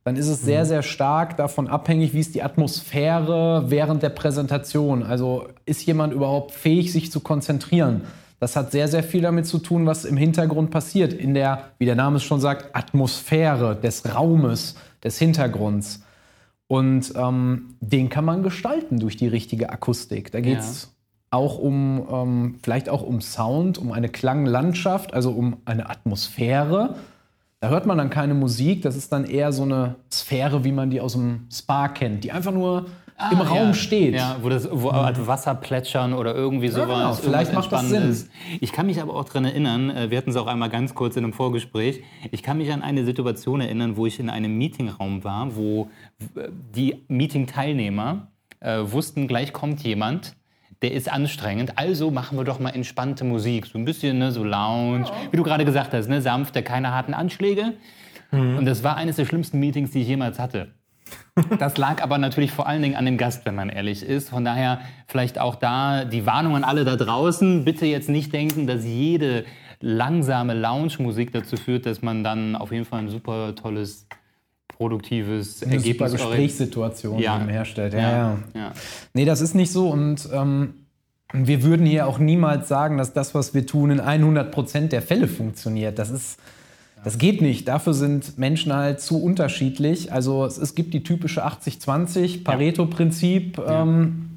dann 0.05 0.15
ist 0.15 0.27
es 0.27 0.41
sehr, 0.41 0.65
sehr 0.65 0.81
stark 0.81 1.37
davon 1.37 1.67
abhängig, 1.67 2.15
wie 2.15 2.19
ist 2.19 2.33
die 2.33 2.41
Atmosphäre 2.41 3.65
während 3.67 4.01
der 4.01 4.09
Präsentation. 4.09 5.03
Also 5.03 5.49
ist 5.67 5.85
jemand 5.85 6.13
überhaupt 6.13 6.51
fähig, 6.51 6.91
sich 6.91 7.11
zu 7.11 7.19
konzentrieren? 7.19 8.01
Das 8.39 8.55
hat 8.55 8.71
sehr, 8.71 8.87
sehr 8.87 9.03
viel 9.03 9.21
damit 9.21 9.45
zu 9.45 9.59
tun, 9.59 9.85
was 9.85 10.05
im 10.05 10.15
Hintergrund 10.15 10.71
passiert, 10.71 11.13
in 11.13 11.33
der, 11.33 11.65
wie 11.77 11.85
der 11.85 11.95
Name 11.95 12.17
es 12.17 12.23
schon 12.23 12.39
sagt, 12.39 12.75
Atmosphäre 12.75 13.75
des 13.75 14.15
Raumes, 14.15 14.75
des 15.03 15.17
Hintergrunds. 15.19 16.03
Und 16.67 17.13
ähm, 17.15 17.75
den 17.81 18.09
kann 18.09 18.25
man 18.25 18.43
gestalten 18.43 18.99
durch 18.99 19.17
die 19.17 19.27
richtige 19.27 19.69
Akustik. 19.71 20.31
Da 20.31 20.39
geht 20.39 20.59
es 20.59 20.93
auch 21.31 21.59
um, 21.59 22.07
ähm, 22.11 22.59
vielleicht 22.63 22.89
auch 22.89 23.01
um 23.01 23.21
Sound, 23.21 23.77
um 23.77 23.91
eine 23.91 24.09
Klanglandschaft, 24.09 25.13
also 25.13 25.31
um 25.31 25.57
eine 25.65 25.89
Atmosphäre. 25.89 26.95
Da 27.59 27.69
hört 27.69 27.85
man 27.85 27.97
dann 27.97 28.09
keine 28.09 28.33
Musik, 28.33 28.83
das 28.83 28.95
ist 28.95 29.11
dann 29.11 29.25
eher 29.25 29.51
so 29.51 29.63
eine 29.63 29.95
Sphäre, 30.11 30.63
wie 30.63 30.71
man 30.71 30.89
die 30.89 31.01
aus 31.01 31.13
dem 31.13 31.47
Spa 31.51 31.89
kennt, 31.89 32.23
die 32.23 32.31
einfach 32.31 32.53
nur 32.53 32.85
im 33.31 33.41
Raum 33.41 33.57
Ah, 33.57 33.63
ja. 33.67 33.73
steht. 33.73 34.13
Ja, 34.15 34.37
wo 34.41 34.49
das 34.49 34.67
wo 34.71 34.91
halt 34.93 35.27
Wasser 35.27 35.55
plätschern 35.55 36.13
oder 36.13 36.33
irgendwie 36.35 36.69
sowas. 36.69 36.87
genau. 36.87 37.13
Vielleicht 37.13 37.53
macht 37.53 37.71
das 37.71 37.81
Entspannendes. 37.83 38.29
Ich 38.61 38.71
kann 38.71 38.85
mich 38.85 39.01
aber 39.01 39.13
auch 39.15 39.25
daran 39.25 39.45
erinnern, 39.45 39.89
äh, 39.89 40.09
wir 40.09 40.17
hatten 40.17 40.29
es 40.29 40.35
auch 40.35 40.47
einmal 40.47 40.69
ganz 40.69 40.95
kurz 40.95 41.15
in 41.17 41.23
einem 41.23 41.33
Vorgespräch, 41.33 42.01
ich 42.31 42.43
kann 42.43 42.57
mich 42.57 42.71
an 42.71 42.81
eine 42.81 43.03
Situation 43.05 43.61
erinnern, 43.61 43.97
wo 43.97 44.05
ich 44.05 44.19
in 44.19 44.29
einem 44.29 44.57
Meetingraum 44.57 45.23
war, 45.23 45.55
wo 45.55 45.89
äh, 46.35 46.49
die 46.75 47.03
Meeting-Teilnehmer 47.07 48.27
äh, 48.61 48.79
wussten, 48.83 49.27
gleich 49.27 49.53
kommt 49.53 49.81
jemand, 49.83 50.35
der 50.81 50.93
ist 50.93 51.11
anstrengend, 51.11 51.77
also 51.77 52.11
machen 52.11 52.37
wir 52.37 52.45
doch 52.45 52.59
mal 52.59 52.69
entspannte 52.69 53.25
Musik. 53.25 53.65
So 53.65 53.77
ein 53.77 53.83
bisschen 53.85 54.17
ne, 54.17 54.31
so 54.31 54.43
Lounge, 54.45 55.05
wie 55.31 55.37
du 55.37 55.43
gerade 55.43 55.65
gesagt 55.65 55.93
hast, 55.93 56.07
ne, 56.07 56.21
sanfte, 56.21 56.63
keine 56.63 56.91
harten 56.93 57.13
Anschläge. 57.13 57.73
Und 58.31 58.65
das 58.65 58.83
war 58.83 58.95
eines 58.95 59.15
der 59.15 59.25
schlimmsten 59.25 59.59
Meetings, 59.59 59.91
die 59.91 60.01
ich 60.03 60.07
jemals 60.07 60.37
hatte. 60.39 60.69
Das 61.59 61.77
lag 61.77 62.01
aber 62.03 62.17
natürlich 62.17 62.51
vor 62.51 62.67
allen 62.67 62.81
Dingen 62.81 62.95
an 62.95 63.05
dem 63.05 63.17
Gast, 63.17 63.45
wenn 63.45 63.55
man 63.55 63.69
ehrlich 63.69 64.03
ist. 64.03 64.29
Von 64.29 64.43
daher 64.45 64.79
vielleicht 65.07 65.39
auch 65.39 65.55
da 65.55 66.05
die 66.05 66.25
Warnung 66.25 66.55
an 66.55 66.63
alle 66.63 66.83
da 66.85 66.95
draußen. 66.95 67.63
Bitte 67.65 67.85
jetzt 67.85 68.09
nicht 68.09 68.33
denken, 68.33 68.67
dass 68.67 68.83
jede 68.85 69.45
langsame 69.81 70.53
Lounge-Musik 70.53 71.31
dazu 71.31 71.55
führt, 71.55 71.85
dass 71.85 72.01
man 72.01 72.23
dann 72.23 72.55
auf 72.55 72.71
jeden 72.71 72.85
Fall 72.85 72.99
ein 72.99 73.09
super 73.09 73.55
tolles, 73.55 74.05
produktives 74.67 75.63
Eine 75.63 75.79
super 75.79 76.05
Ergebnis 76.05 76.11
Gesprächssituation 76.13 77.19
Ja. 77.19 77.39
herstellt. 77.45 77.93
Ja, 77.93 77.99
Ja, 77.99 78.07
ja. 78.09 78.37
ja. 78.55 78.71
Nee, 79.13 79.25
das 79.25 79.41
ist 79.41 79.55
nicht 79.55 79.71
so 79.71 79.89
und 79.89 80.27
ähm, 80.33 80.73
wir 81.31 81.63
würden 81.63 81.85
hier 81.85 82.07
auch 82.07 82.17
niemals 82.17 82.67
sagen, 82.67 82.97
dass 82.97 83.13
das, 83.13 83.35
was 83.35 83.53
wir 83.53 83.65
tun, 83.65 83.91
in 83.91 84.01
100% 84.01 84.87
der 84.87 85.01
Fälle 85.01 85.27
funktioniert. 85.27 85.99
Das 85.99 86.09
ist, 86.09 86.39
das 87.03 87.17
geht 87.17 87.41
nicht. 87.41 87.67
Dafür 87.67 87.93
sind 87.93 88.37
Menschen 88.37 88.73
halt 88.73 88.99
zu 88.99 89.21
unterschiedlich. 89.21 90.11
Also 90.11 90.45
es, 90.45 90.57
es 90.57 90.75
gibt 90.75 90.93
die 90.93 91.03
typische 91.03 91.45
80-20 91.45 92.43
Pareto-Prinzip 92.43 93.61
ähm. 93.67 94.29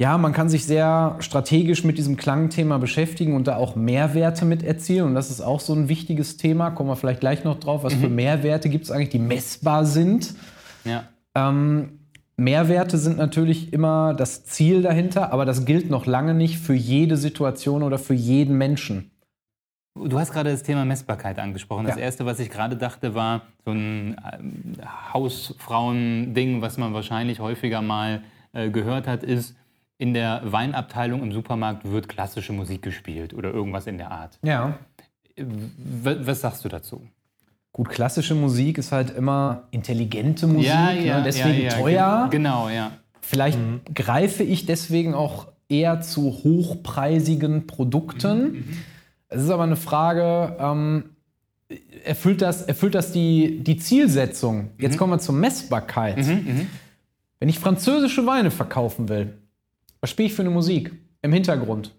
Ja, 0.00 0.16
man 0.16 0.32
kann 0.32 0.48
sich 0.48 0.64
sehr 0.64 1.16
strategisch 1.18 1.82
mit 1.82 1.98
diesem 1.98 2.16
Klangthema 2.16 2.78
beschäftigen 2.78 3.34
und 3.34 3.48
da 3.48 3.56
auch 3.56 3.74
Mehrwerte 3.74 4.44
mit 4.44 4.62
erzielen. 4.62 5.06
Und 5.06 5.14
das 5.14 5.28
ist 5.28 5.40
auch 5.40 5.58
so 5.58 5.72
ein 5.72 5.88
wichtiges 5.88 6.36
Thema. 6.36 6.70
Kommen 6.70 6.88
wir 6.88 6.94
vielleicht 6.94 7.18
gleich 7.18 7.42
noch 7.42 7.58
drauf. 7.58 7.82
Was 7.82 7.94
für 7.94 8.08
Mehrwerte 8.08 8.68
gibt 8.68 8.84
es 8.84 8.92
eigentlich, 8.92 9.08
die 9.08 9.18
messbar 9.18 9.84
sind? 9.84 10.34
Ja. 10.84 11.04
Ähm, 11.34 11.98
Mehrwerte 12.36 12.96
sind 12.96 13.16
natürlich 13.16 13.72
immer 13.72 14.14
das 14.14 14.44
Ziel 14.44 14.82
dahinter, 14.82 15.32
aber 15.32 15.44
das 15.44 15.64
gilt 15.64 15.90
noch 15.90 16.06
lange 16.06 16.32
nicht 16.32 16.58
für 16.58 16.74
jede 16.74 17.16
Situation 17.16 17.82
oder 17.82 17.98
für 17.98 18.14
jeden 18.14 18.56
Menschen. 18.56 19.10
Du 20.06 20.18
hast 20.18 20.32
gerade 20.32 20.50
das 20.50 20.62
Thema 20.62 20.84
Messbarkeit 20.84 21.38
angesprochen. 21.38 21.86
Das 21.86 21.96
Ja. 21.96 22.02
erste, 22.02 22.24
was 22.26 22.38
ich 22.40 22.50
gerade 22.50 22.76
dachte, 22.76 23.14
war 23.14 23.42
so 23.64 23.72
ein 23.72 24.16
ähm, 24.38 24.74
Hausfrauen-Ding, 25.12 26.62
was 26.62 26.76
man 26.78 26.92
wahrscheinlich 26.94 27.40
häufiger 27.40 27.82
mal 27.82 28.22
äh, 28.52 28.70
gehört 28.70 29.06
hat, 29.06 29.22
ist, 29.22 29.54
in 29.98 30.14
der 30.14 30.42
Weinabteilung 30.44 31.22
im 31.22 31.32
Supermarkt 31.32 31.90
wird 31.90 32.08
klassische 32.08 32.52
Musik 32.52 32.82
gespielt 32.82 33.34
oder 33.34 33.50
irgendwas 33.52 33.86
in 33.86 33.98
der 33.98 34.10
Art. 34.12 34.38
Ja. 34.42 34.78
W 35.36 36.16
was 36.20 36.40
sagst 36.40 36.64
du 36.64 36.68
dazu? 36.68 37.02
Gut, 37.72 37.88
klassische 37.90 38.34
Musik 38.34 38.78
ist 38.78 38.92
halt 38.92 39.10
immer 39.10 39.64
intelligente 39.70 40.46
Musik, 40.46 40.70
ne? 40.72 41.22
deswegen 41.24 41.62
ja, 41.62 41.70
teuer. 41.70 42.28
gen- 42.30 42.42
Genau, 42.42 42.68
ja. 42.68 42.92
Vielleicht 43.20 43.58
greife 43.94 44.42
ich 44.42 44.66
deswegen 44.66 45.14
auch 45.14 45.48
eher 45.68 46.00
zu 46.00 46.22
hochpreisigen 46.44 47.66
Produkten. 47.66 48.64
Es 49.28 49.42
ist 49.42 49.50
aber 49.50 49.64
eine 49.64 49.76
Frage, 49.76 50.56
ähm, 50.58 51.10
erfüllt 52.04 52.40
das, 52.42 52.62
erfüllt 52.62 52.94
das 52.94 53.12
die, 53.12 53.62
die 53.62 53.76
Zielsetzung? 53.76 54.70
Jetzt 54.78 54.96
kommen 54.96 55.12
wir 55.12 55.18
zur 55.18 55.34
Messbarkeit. 55.34 56.16
Wenn 57.38 57.48
ich 57.48 57.58
französische 57.58 58.26
Weine 58.26 58.50
verkaufen 58.50 59.08
will, 59.08 59.38
was 60.00 60.10
spiele 60.10 60.28
ich 60.28 60.34
für 60.34 60.42
eine 60.42 60.50
Musik 60.50 60.92
im 61.22 61.32
Hintergrund? 61.32 61.94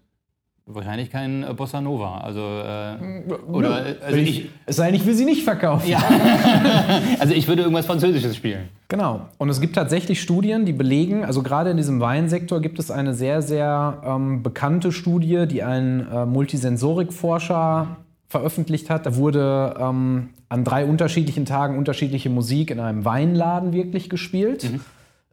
Wahrscheinlich 0.72 1.10
kein 1.10 1.42
äh, 1.44 1.52
Bossa 1.56 1.82
Nova. 1.82 2.20
Also, 2.20 2.42
äh, 2.42 3.34
oder, 3.52 3.88
äh, 3.88 3.96
also, 4.06 4.18
ich, 4.18 4.50
es 4.68 4.76
sei 4.76 4.92
denn, 4.92 4.96
ich 4.96 5.06
will 5.06 5.16
sie 5.16 5.26
nicht 5.26 5.44
verkaufen. 5.44 5.90
ja. 5.90 5.98
also 7.20 7.34
ich 7.34 7.48
würde 7.48 7.64
irgendwas 7.64 7.88
Französisches 7.88 8.36
spielen. 8.36 8.70
Genau. 8.88 9.22
Und 9.40 9.50
es 9.50 9.62
gibt 9.62 9.74
tatsächlich 9.76 10.22
Studien, 10.22 10.66
die 10.66 10.74
belegen, 10.74 11.26
also 11.26 11.42
gerade 11.42 11.72
in 11.72 11.78
diesem 11.78 12.00
Weinsektor 12.02 12.62
gibt 12.62 12.78
es 12.78 12.92
eine 12.92 13.16
sehr, 13.16 13.42
sehr 13.42 14.04
ähm, 14.06 14.44
bekannte 14.44 14.92
Studie, 14.92 15.48
die 15.48 15.64
ein 15.64 16.08
äh, 16.08 16.28
Multisensorikforscher 16.28 17.98
veröffentlicht 18.28 18.92
hat. 18.92 19.08
Da 19.08 19.16
wurde 19.16 19.76
ähm, 19.80 20.30
an 20.50 20.64
drei 20.64 20.86
unterschiedlichen 20.86 21.46
Tagen 21.46 21.80
unterschiedliche 21.80 22.30
Musik 22.30 22.70
in 22.70 22.80
einem 22.80 23.06
Weinladen 23.06 23.74
wirklich 23.74 24.08
gespielt. 24.08 24.66
Äh, 24.66 24.80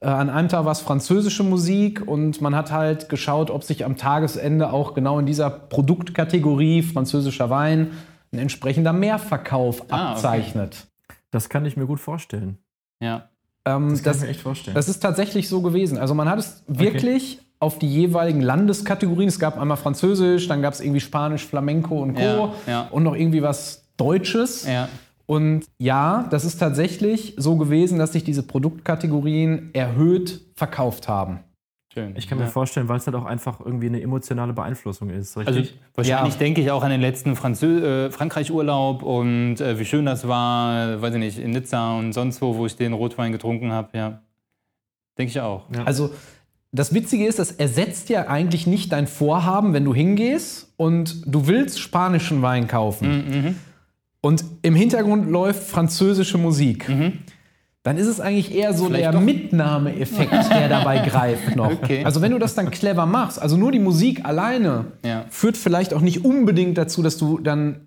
an 0.00 0.28
einem 0.30 0.48
Tag 0.48 0.64
war 0.64 0.72
es 0.72 0.80
französische 0.80 1.42
Musik 1.42 2.06
und 2.06 2.40
man 2.40 2.54
hat 2.54 2.70
halt 2.70 3.08
geschaut, 3.08 3.50
ob 3.50 3.64
sich 3.64 3.84
am 3.84 3.96
Tagesende 3.96 4.72
auch 4.72 4.94
genau 4.94 5.18
in 5.18 5.26
dieser 5.26 5.48
Produktkategorie 5.50 6.82
französischer 6.82 7.48
Wein 7.50 7.92
ein 8.32 8.38
entsprechender 8.38 8.92
Mehrverkauf 8.92 9.82
Ah, 9.82 9.84
okay. 9.84 9.94
abzeichnet. 10.12 10.86
Das 11.30 11.48
kann 11.48 11.64
ich 11.64 11.76
mir 11.76 11.86
gut 11.86 12.00
vorstellen. 12.00 12.58
Ja. 13.00 13.28
Ähm, 13.64 13.88
Das 13.90 14.02
kann 14.02 14.14
ich 14.16 14.20
mir 14.22 14.28
echt 14.28 14.40
vorstellen. 14.40 14.74
Das 14.74 14.88
ist 14.88 15.00
tatsächlich 15.00 15.48
so 15.48 15.62
gewesen. 15.62 15.98
Also 15.98 16.14
man 16.14 16.28
hat 16.28 16.38
es 16.38 16.62
wirklich 16.66 17.40
auf 17.58 17.78
die 17.78 17.88
jeweiligen 17.88 18.42
Landeskategorien. 18.42 19.28
Es 19.28 19.38
gab 19.38 19.58
einmal 19.58 19.78
Französisch, 19.78 20.46
dann 20.46 20.60
gab 20.60 20.74
es 20.74 20.80
irgendwie 20.80 21.00
Spanisch, 21.00 21.46
Flamenco 21.46 22.02
und 22.02 22.14
Co. 22.14 22.20
Ja, 22.20 22.52
ja. 22.66 22.88
Und 22.90 23.02
noch 23.04 23.14
irgendwie 23.16 23.42
was 23.42 23.84
Deutsches. 23.96 24.66
Ja. 24.66 24.88
Und 25.26 25.66
ja, 25.78 26.26
das 26.30 26.44
ist 26.44 26.58
tatsächlich 26.58 27.34
so 27.36 27.56
gewesen, 27.56 27.98
dass 27.98 28.12
sich 28.12 28.22
diese 28.24 28.44
Produktkategorien 28.44 29.70
erhöht 29.72 30.40
verkauft 30.54 31.08
haben. 31.08 31.40
Schön. 31.92 32.14
ich 32.14 32.28
kann 32.28 32.38
ja. 32.38 32.44
mir 32.44 32.50
vorstellen, 32.50 32.88
weil 32.90 32.98
es 32.98 33.06
halt 33.06 33.16
auch 33.16 33.24
einfach 33.24 33.58
irgendwie 33.60 33.86
eine 33.86 34.02
emotionale 34.02 34.52
Beeinflussung 34.52 35.08
ist, 35.08 35.34
Also 35.38 35.50
richtig? 35.50 35.80
wahrscheinlich 35.94 36.34
Ja. 36.34 36.38
denke 36.38 36.60
ich 36.60 36.70
auch 36.70 36.82
an 36.82 36.90
den 36.90 37.00
letzten 37.00 37.32
äh, 37.32 38.10
Frankreich-Urlaub 38.10 39.02
und 39.02 39.62
äh, 39.62 39.78
wie 39.78 39.86
schön 39.86 40.04
das 40.04 40.28
war, 40.28 41.00
weiß 41.00 41.14
ich 41.14 41.20
nicht, 41.20 41.38
in 41.38 41.52
Nizza 41.52 41.96
und 41.98 42.12
sonst 42.12 42.42
wo, 42.42 42.54
wo 42.56 42.66
ich 42.66 42.76
den 42.76 42.92
Rotwein 42.92 43.32
getrunken 43.32 43.72
habe. 43.72 43.96
Ja, 43.96 44.20
denke 45.16 45.30
ich 45.30 45.40
auch. 45.40 45.64
Ja. 45.74 45.84
Also 45.84 46.10
das 46.70 46.92
Witzige 46.92 47.26
ist, 47.26 47.38
das 47.38 47.52
ersetzt 47.52 48.10
ja 48.10 48.28
eigentlich 48.28 48.66
nicht 48.66 48.92
dein 48.92 49.06
Vorhaben, 49.06 49.72
wenn 49.72 49.86
du 49.86 49.94
hingehst 49.94 50.74
und 50.76 51.22
du 51.26 51.46
willst 51.46 51.80
spanischen 51.80 52.42
Wein 52.42 52.68
kaufen. 52.68 53.56
Und 54.26 54.44
im 54.62 54.74
Hintergrund 54.74 55.30
läuft 55.30 55.62
französische 55.62 56.36
Musik. 56.36 56.90
Dann 57.84 57.96
ist 57.96 58.08
es 58.08 58.18
eigentlich 58.18 58.52
eher 58.52 58.74
so 58.74 58.86
Vielleicht 58.86 59.12
der. 59.12 59.20
Mitnahmeeffekt, 59.20 60.50
der 60.50 60.68
dabei 60.68 60.98
greift 61.08 61.54
noch. 61.54 61.70
Okay. 61.70 62.02
Also 62.04 62.20
wenn 62.22 62.32
du 62.32 62.40
das 62.40 62.56
dann 62.56 62.72
clever 62.72 63.06
machst, 63.06 63.40
also 63.40 63.56
nur 63.56 63.70
die 63.70 63.78
Musik 63.78 64.24
alleine 64.24 64.86
Ja. 65.04 65.26
führt 65.30 65.56
vielleicht 65.56 65.94
auch 65.94 66.00
nicht 66.00 66.24
unbedingt 66.24 66.76
dazu, 66.76 67.04
dass 67.04 67.18
du 67.18 67.38
dann 67.38 67.82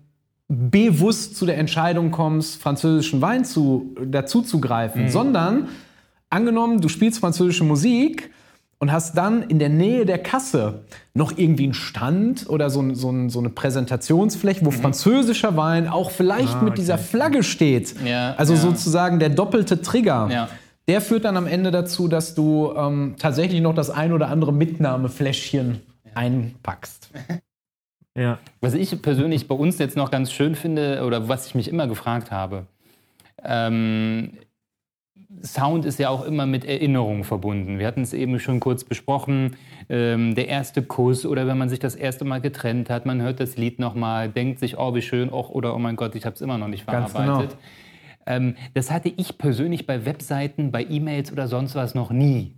bewusst 0.48 1.36
zu 1.36 1.44
der 1.44 1.58
Entscheidung 1.58 2.10
kommst, 2.10 2.62
französischen 2.62 3.20
Wein 3.20 3.44
zu, 3.44 3.94
dazu 4.06 4.40
zu 4.40 4.62
greifen, 4.62 5.10
sondern 5.10 5.68
angenommen, 6.30 6.80
du 6.80 6.88
spielst 6.88 7.18
französische 7.18 7.64
Musik 7.64 8.30
und 8.80 8.90
hast 8.90 9.16
dann 9.16 9.42
in 9.42 9.58
der 9.58 9.68
Nähe 9.68 10.06
der 10.06 10.18
Kasse 10.18 10.86
noch 11.14 11.36
irgendwie 11.36 11.64
einen 11.64 11.74
Stand 11.74 12.48
oder 12.48 12.70
so, 12.70 12.94
so, 12.94 13.28
so 13.28 13.38
eine 13.38 13.50
Präsentationsfläche, 13.50 14.64
wo 14.64 14.70
französischer 14.70 15.56
Wein 15.56 15.86
auch 15.86 16.10
vielleicht 16.10 16.62
mit 16.62 16.78
dieser 16.78 16.96
Flagge 16.98 17.42
steht. 17.42 17.94
Ja, 18.04 18.34
also 18.36 18.54
ja. 18.54 18.60
sozusagen 18.60 19.18
der 19.18 19.28
doppelte 19.28 19.82
Trigger. 19.82 20.28
Ja. 20.32 20.48
Der 20.88 21.02
führt 21.02 21.26
dann 21.26 21.36
am 21.36 21.46
Ende 21.46 21.70
dazu, 21.70 22.08
dass 22.08 22.34
du 22.34 22.72
ähm, 22.74 23.14
tatsächlich 23.18 23.60
noch 23.60 23.74
das 23.74 23.90
ein 23.90 24.12
oder 24.12 24.28
andere 24.28 24.52
Mitnahmefläschchen 24.52 25.82
einpackst. 26.14 27.10
Ja. 28.16 28.38
Was 28.60 28.74
ich 28.74 29.00
persönlich 29.00 29.46
bei 29.46 29.54
uns 29.54 29.78
jetzt 29.78 29.96
noch 29.96 30.10
ganz 30.10 30.32
schön 30.32 30.56
finde 30.56 31.04
oder 31.06 31.28
was 31.28 31.46
ich 31.46 31.54
mich 31.54 31.68
immer 31.68 31.86
gefragt 31.86 32.32
habe, 32.32 32.66
ähm, 33.44 34.32
Sound 35.42 35.84
ist 35.86 35.98
ja 35.98 36.10
auch 36.10 36.24
immer 36.24 36.46
mit 36.46 36.64
Erinnerungen 36.64 37.24
verbunden. 37.24 37.78
Wir 37.78 37.86
hatten 37.86 38.02
es 38.02 38.12
eben 38.12 38.38
schon 38.38 38.60
kurz 38.60 38.84
besprochen, 38.84 39.56
ähm, 39.88 40.34
der 40.34 40.48
erste 40.48 40.82
Kuss 40.82 41.24
oder 41.24 41.46
wenn 41.46 41.56
man 41.56 41.68
sich 41.68 41.78
das 41.78 41.94
erste 41.94 42.24
Mal 42.24 42.40
getrennt 42.40 42.90
hat, 42.90 43.06
man 43.06 43.22
hört 43.22 43.40
das 43.40 43.56
Lied 43.56 43.78
nochmal, 43.78 44.28
denkt 44.28 44.58
sich, 44.58 44.78
oh 44.78 44.94
wie 44.94 45.02
schön, 45.02 45.32
och, 45.32 45.50
oder 45.50 45.74
oh 45.74 45.78
mein 45.78 45.96
Gott, 45.96 46.14
ich 46.14 46.26
habe 46.26 46.34
es 46.34 46.40
immer 46.40 46.58
noch 46.58 46.68
nicht 46.68 46.86
Ganz 46.86 47.12
verarbeitet. 47.12 47.56
Ähm, 48.26 48.54
das 48.74 48.90
hatte 48.90 49.12
ich 49.16 49.38
persönlich 49.38 49.86
bei 49.86 50.04
Webseiten, 50.04 50.70
bei 50.70 50.84
E-Mails 50.84 51.32
oder 51.32 51.48
sonst 51.48 51.74
was 51.74 51.94
noch 51.94 52.10
nie. 52.10 52.54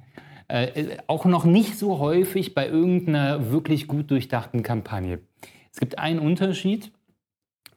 Äh, 0.49 0.65
äh, 0.65 0.97
auch 1.07 1.25
noch 1.25 1.45
nicht 1.45 1.79
so 1.79 1.99
häufig 1.99 2.55
bei 2.55 2.69
irgendeiner 2.69 3.51
wirklich 3.51 3.87
gut 3.87 4.11
durchdachten 4.11 4.63
Kampagne. 4.63 5.21
Es 5.73 5.81
gibt 5.81 5.99
einen 5.99 6.19
Unterschied. 6.19 6.93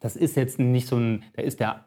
Das 0.01 0.15
ist 0.15 0.35
jetzt 0.35 0.59
nicht 0.59 0.87
so 0.87 0.97
ein, 0.97 1.23
da 1.35 1.41
ist 1.41 1.59
der 1.59 1.84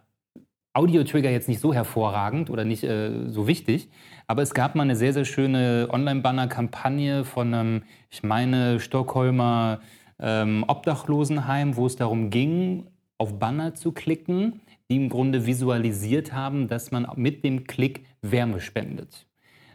Audio-Trigger 0.75 1.31
jetzt 1.31 1.49
nicht 1.49 1.61
so 1.61 1.75
hervorragend 1.75 2.51
oder 2.51 2.65
nicht 2.65 2.85
äh, 2.85 3.29
so 3.29 3.47
wichtig, 3.47 3.89
aber 4.27 4.43
es 4.43 4.55
gab 4.55 4.75
mal 4.75 4.83
eine 4.83 4.97
sehr, 4.97 5.13
sehr 5.13 5.25
schöne 5.25 5.89
Online-Banner-Kampagne 5.91 7.25
von 7.25 7.55
einem, 7.55 7.83
ich 8.11 8.23
meine, 8.23 8.79
Stockholmer 8.79 9.81
ähm, 10.21 10.65
Obdachlosenheim, 10.67 11.77
wo 11.77 11.87
es 11.87 11.97
darum 11.97 12.31
ging, 12.31 12.87
auf 13.19 13.39
Banner 13.39 13.75
zu 13.75 13.93
klicken, 13.93 14.61
die 14.91 14.97
im 14.97 15.09
Grunde 15.09 15.47
visualisiert 15.47 16.33
haben, 16.33 16.69
dass 16.69 16.91
man 16.91 17.07
mit 17.17 17.45
dem 17.45 17.65
Klick 17.65 18.05
Wärme 18.23 18.61
spendet. 18.61 19.27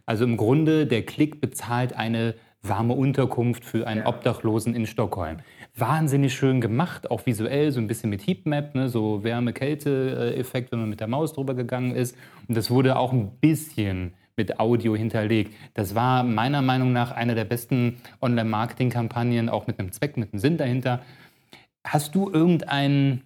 Also 0.06 0.26
im 0.26 0.38
Grunde, 0.38 0.86
der 0.86 1.06
Klick 1.06 1.40
bezahlt 1.40 1.94
eine 1.94 2.36
warme 2.64 2.94
Unterkunft 2.94 3.66
für 3.66 3.86
einen 3.88 4.06
Obdachlosen 4.06 4.74
in 4.74 4.88
Stockholm. 4.88 5.38
Wahnsinnig 5.76 6.34
schön 6.34 6.62
gemacht, 6.62 7.12
auch 7.12 7.26
visuell, 7.26 7.72
so 7.72 7.80
ein 7.80 7.88
bisschen 7.88 8.10
mit 8.10 8.26
Heatmap, 8.26 8.74
ne, 8.74 8.88
so 8.88 9.24
Wärme-Kälte-Effekt, 9.24 10.72
wenn 10.72 10.80
man 10.80 10.90
mit 10.90 11.02
der 11.02 11.08
Maus 11.08 11.34
drüber 11.34 11.54
gegangen 11.56 11.94
ist. 11.94 12.16
Und 12.48 12.56
das 12.56 12.72
wurde 12.72 12.96
auch 12.96 13.12
ein 13.12 13.32
bisschen 13.42 14.14
mit 14.38 14.60
Audio 14.60 14.96
hinterlegt. 14.96 15.54
Das 15.74 15.94
war 15.94 16.24
meiner 16.24 16.62
Meinung 16.62 16.94
nach 16.94 17.12
eine 17.12 17.36
der 17.36 17.46
besten 17.46 17.98
Online-Marketing-Kampagnen, 18.22 19.50
auch 19.50 19.68
mit 19.68 19.80
einem 19.80 19.92
Zweck, 19.92 20.18
mit 20.18 20.34
einem 20.34 20.40
Sinn 20.40 20.58
dahinter. 20.58 21.02
Hast 21.86 22.16
du 22.16 22.32
irgendein 22.32 23.22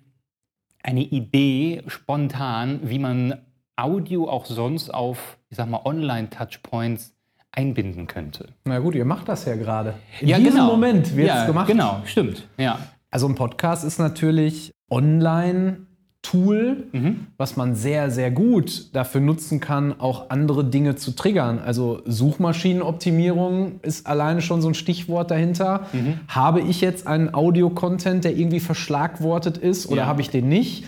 eine 0.84 1.04
Idee 1.04 1.84
spontan, 1.88 2.80
wie 2.84 3.00
man 3.00 3.36
Audio 3.76 4.30
auch 4.30 4.46
sonst 4.46 4.90
auf, 4.94 5.38
ich 5.50 5.58
sag 5.58 5.70
mal, 5.70 5.82
Online-Touchpoints 5.86 7.17
einbinden 7.58 8.06
könnte? 8.08 8.50
Na 8.66 8.78
gut, 8.80 8.94
ihr 8.96 9.04
macht 9.06 9.28
das 9.28 9.46
ja 9.46 9.56
gerade. 9.56 9.96
In 10.22 10.44
diesem 10.44 10.64
Moment 10.66 11.16
wird 11.16 11.30
es 11.30 11.36
ja, 11.36 11.46
gemacht. 11.48 11.68
Genau, 11.68 12.02
stimmt. 12.06 12.48
Ja. 12.58 12.78
Also 13.10 13.28
ein 13.28 13.34
Podcast 13.36 13.84
ist 13.84 13.98
natürlich 14.00 14.72
Online-Tool, 14.92 16.84
was 17.38 17.56
man 17.58 17.74
sehr, 17.76 18.12
sehr 18.12 18.32
gut 18.32 18.94
dafür 18.96 19.22
nutzen 19.22 19.60
kann, 19.60 20.00
auch 20.00 20.30
andere 20.30 20.66
Dinge 20.66 20.96
zu 20.96 21.12
triggern. 21.16 21.60
Also 21.60 22.02
Suchmaschinenoptimierung 22.06 23.80
ist 23.82 24.06
alleine 24.08 24.42
schon 24.42 24.62
so 24.62 24.68
ein 24.68 24.74
Stichwort 24.74 25.32
dahinter. 25.32 25.88
Habe 26.28 26.62
ich 26.62 26.82
jetzt 26.82 27.08
einen 27.08 27.34
Audio-Content, 27.34 28.24
der 28.24 28.38
irgendwie 28.38 28.60
verschlagwortet 28.60 29.58
ist 29.58 29.88
oder 29.88 30.02
Ja. 30.04 30.06
habe 30.08 30.22
ich 30.22 30.30
den 30.30 30.48
nicht? 30.50 30.86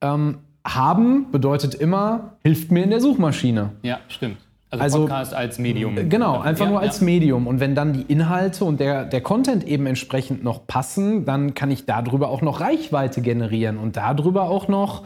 Ähm, 0.00 0.38
haben 0.66 1.30
bedeutet 1.30 1.74
immer, 1.74 2.36
hilft 2.42 2.70
mir 2.70 2.82
in 2.84 2.90
der 2.90 3.00
Suchmaschine. 3.00 3.70
ja, 3.82 3.98
stimmt. 4.08 4.38
Also, 4.70 4.82
Also, 4.84 4.98
Podcast 5.00 5.34
als 5.34 5.58
Medium. 5.58 6.08
Genau, 6.08 6.40
einfach 6.40 6.64
Ja, 6.66 6.70
nur 6.70 6.80
als 6.80 7.00
ja. 7.00 7.04
Medium. 7.06 7.46
Und 7.46 7.58
wenn 7.58 7.74
dann 7.74 7.92
die 7.92 8.02
Inhalte 8.02 8.64
und 8.64 8.78
der, 8.78 9.04
der 9.04 9.20
Content 9.20 9.66
eben 9.66 9.86
entsprechend 9.86 10.44
noch 10.44 10.66
passen, 10.66 11.24
dann 11.24 11.54
kann 11.54 11.70
ich 11.70 11.86
darüber 11.86 12.28
auch 12.28 12.40
noch 12.40 12.60
Reichweite 12.60 13.20
generieren 13.20 13.78
und 13.78 13.96
darüber 13.96 14.44
auch 14.44 14.68
noch 14.68 15.04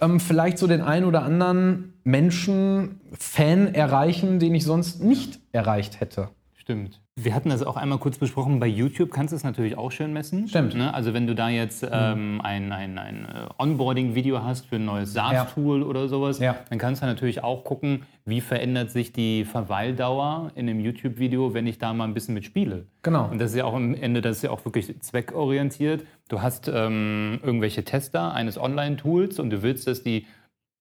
ähm, 0.00 0.20
vielleicht 0.20 0.56
so 0.58 0.66
den 0.66 0.80
einen 0.80 1.04
oder 1.04 1.22
anderen 1.22 1.94
Menschen, 2.02 3.00
Fan 3.12 3.74
erreichen, 3.74 4.38
den 4.38 4.54
ich 4.54 4.64
sonst 4.64 5.02
nicht 5.02 5.38
erreicht 5.52 6.00
hätte. 6.00 6.30
Stimmt. 6.54 7.00
Wir 7.16 7.32
hatten 7.32 7.48
das 7.48 7.62
auch 7.62 7.76
einmal 7.76 7.98
kurz 7.98 8.18
besprochen. 8.18 8.58
Bei 8.58 8.66
YouTube 8.66 9.12
kannst 9.12 9.30
du 9.30 9.36
es 9.36 9.44
natürlich 9.44 9.78
auch 9.78 9.92
schön 9.92 10.12
messen. 10.12 10.48
Stimmt. 10.48 10.74
Ne? 10.74 10.92
Also 10.92 11.14
wenn 11.14 11.28
du 11.28 11.36
da 11.36 11.48
jetzt 11.48 11.86
ähm, 11.88 12.40
ein, 12.42 12.72
ein, 12.72 12.98
ein 12.98 13.24
äh, 13.24 13.46
Onboarding-Video 13.56 14.42
hast 14.42 14.66
für 14.66 14.76
ein 14.76 14.84
neues 14.84 15.12
SaaS-Tool 15.12 15.84
oder 15.84 16.08
sowas, 16.08 16.40
Ja. 16.40 16.56
dann 16.70 16.78
kannst 16.80 17.02
du 17.02 17.06
natürlich 17.06 17.44
auch 17.44 17.62
gucken, 17.62 18.02
wie 18.24 18.40
verändert 18.40 18.90
sich 18.90 19.12
die 19.12 19.44
Verweildauer 19.44 20.50
in 20.56 20.68
einem 20.68 20.80
YouTube-Video, 20.80 21.54
wenn 21.54 21.68
ich 21.68 21.78
da 21.78 21.94
mal 21.94 22.02
ein 22.02 22.14
bisschen 22.14 22.34
mit 22.34 22.44
spiele. 22.44 22.86
Genau. 23.02 23.28
Und 23.30 23.40
das 23.40 23.52
ist 23.52 23.58
ja 23.58 23.64
auch 23.64 23.74
am 23.74 23.94
Ende, 23.94 24.20
das 24.20 24.38
ist 24.38 24.42
ja 24.42 24.50
auch 24.50 24.64
wirklich 24.64 25.00
zweckorientiert. 25.00 26.04
Du 26.28 26.42
hast 26.42 26.66
ähm, 26.66 27.38
irgendwelche 27.44 27.84
Tester 27.84 28.32
eines 28.34 28.58
Online-Tools 28.58 29.38
und 29.38 29.50
du 29.50 29.62
willst, 29.62 29.86
dass 29.86 30.02
die 30.02 30.26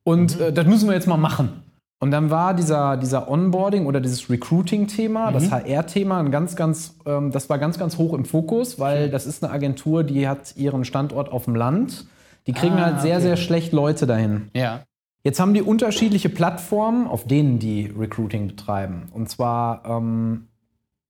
Und 0.02 0.40
äh, 0.40 0.52
das 0.52 0.66
müssen 0.66 0.88
wir 0.88 0.96
jetzt 0.96 1.06
mal 1.06 1.16
machen. 1.16 1.62
Und 1.98 2.10
dann 2.10 2.28
war 2.30 2.52
dieser, 2.52 2.98
dieser 2.98 3.30
Onboarding 3.30 3.86
oder 3.86 4.00
dieses 4.00 4.28
Recruiting-Thema, 4.28 5.32
das 5.32 5.50
HR-Thema, 5.50 6.18
ein 6.20 6.30
ganz, 6.30 6.54
ganz, 6.54 6.94
ähm, 7.06 7.30
das 7.32 7.48
war 7.48 7.58
ganz, 7.58 7.78
ganz 7.78 7.96
hoch 7.96 8.12
im 8.12 8.26
Fokus, 8.26 8.78
weil 8.78 9.08
das 9.08 9.26
ist 9.26 9.42
eine 9.42 9.52
Agentur, 9.52 10.04
die 10.04 10.28
hat 10.28 10.56
ihren 10.56 10.84
Standort 10.84 11.32
auf 11.32 11.46
dem 11.46 11.54
Land. 11.54 12.06
Die 12.46 12.52
kriegen 12.52 12.74
Ah, 12.76 12.84
halt 12.86 13.00
sehr, 13.00 13.16
okay. 13.16 13.22
sehr 13.26 13.36
schlecht 13.38 13.72
Leute 13.72 14.06
dahin. 14.06 14.50
Ja. 14.54 14.82
Jetzt 15.24 15.40
haben 15.40 15.54
die 15.54 15.62
unterschiedliche 15.62 16.28
Plattformen, 16.28 17.06
auf 17.06 17.26
denen 17.26 17.58
die 17.58 17.86
Recruiting 17.86 18.48
betreiben. 18.48 19.04
Und 19.12 19.28
zwar 19.30 19.82
ähm, 19.86 20.48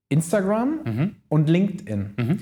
Instagram 0.09 0.79
Mhm. 0.85 1.15
und 1.29 1.49
LinkedIn. 1.49 2.39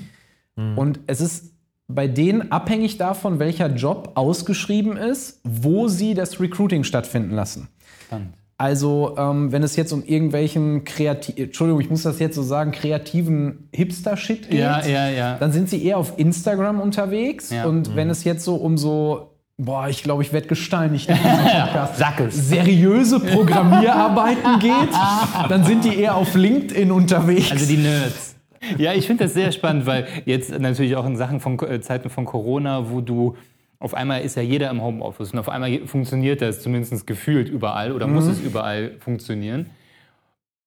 Und 0.76 1.00
es 1.06 1.20
ist 1.20 1.52
bei 1.88 2.08
denen 2.08 2.50
abhängig 2.50 2.96
davon, 2.96 3.38
welcher 3.38 3.68
Job 3.74 4.12
ausgeschrieben 4.14 4.96
ist, 4.96 5.40
wo 5.44 5.88
sie 5.88 6.14
das 6.14 6.40
Recruiting 6.40 6.82
stattfinden 6.84 7.32
lassen. 7.32 7.68
Spannend. 8.06 8.34
Also, 8.58 9.14
ähm, 9.18 9.52
wenn 9.52 9.62
es 9.62 9.76
jetzt 9.76 9.92
um 9.92 10.02
irgendwelchen 10.02 10.84
kreativen, 10.84 11.44
Entschuldigung, 11.44 11.80
ich 11.82 11.90
muss 11.90 12.04
das 12.04 12.18
jetzt 12.18 12.34
so 12.36 12.42
sagen, 12.42 12.72
kreativen 12.72 13.68
Hipster-Shit 13.74 14.48
geht, 14.48 14.58
Ja, 14.58 14.82
ja, 14.86 15.10
ja. 15.10 15.36
dann 15.38 15.52
sind 15.52 15.68
sie 15.68 15.84
eher 15.84 15.98
auf 15.98 16.14
Instagram 16.16 16.80
unterwegs. 16.80 17.52
Und 17.66 17.94
wenn 17.96 18.08
es 18.08 18.24
jetzt 18.24 18.44
so 18.44 18.54
um 18.56 18.78
so, 18.78 19.32
boah, 19.58 19.88
ich 19.90 20.02
glaube, 20.02 20.22
ich 20.22 20.32
werde 20.32 20.46
gesteinigt 20.48 21.06
Sag 21.96 22.18
es. 22.20 22.48
seriöse 22.48 23.20
Programmierarbeiten 23.20 24.58
geht, 24.60 25.50
dann 25.50 25.64
sind 25.64 25.84
die 25.84 25.94
eher 26.00 26.14
auf 26.16 26.34
LinkedIn 26.34 26.90
unterwegs. 26.90 27.52
Also 27.52 27.66
die 27.66 27.76
Nerds. 27.76 28.36
Ja, 28.78 28.94
ich 28.94 29.06
finde 29.06 29.24
das 29.24 29.34
sehr 29.34 29.52
spannend, 29.52 29.84
weil 29.84 30.06
jetzt 30.24 30.58
natürlich 30.58 30.96
auch 30.96 31.04
in 31.06 31.16
Sachen 31.16 31.40
von 31.40 31.58
äh, 31.60 31.80
Zeiten 31.82 32.08
von 32.08 32.24
Corona, 32.24 32.90
wo 32.90 33.00
du 33.02 33.36
auf 33.78 33.94
einmal 33.94 34.22
ist 34.22 34.36
ja 34.36 34.42
jeder 34.42 34.70
im 34.70 34.82
Homeoffice 34.82 35.32
und 35.32 35.38
auf 35.38 35.48
einmal 35.48 35.86
funktioniert 35.86 36.40
das 36.40 36.62
zumindest 36.62 37.06
gefühlt 37.06 37.48
überall 37.48 37.92
oder 37.92 38.06
muss 38.06 38.26
es 38.26 38.40
überall 38.40 38.92
funktionieren. 39.00 39.70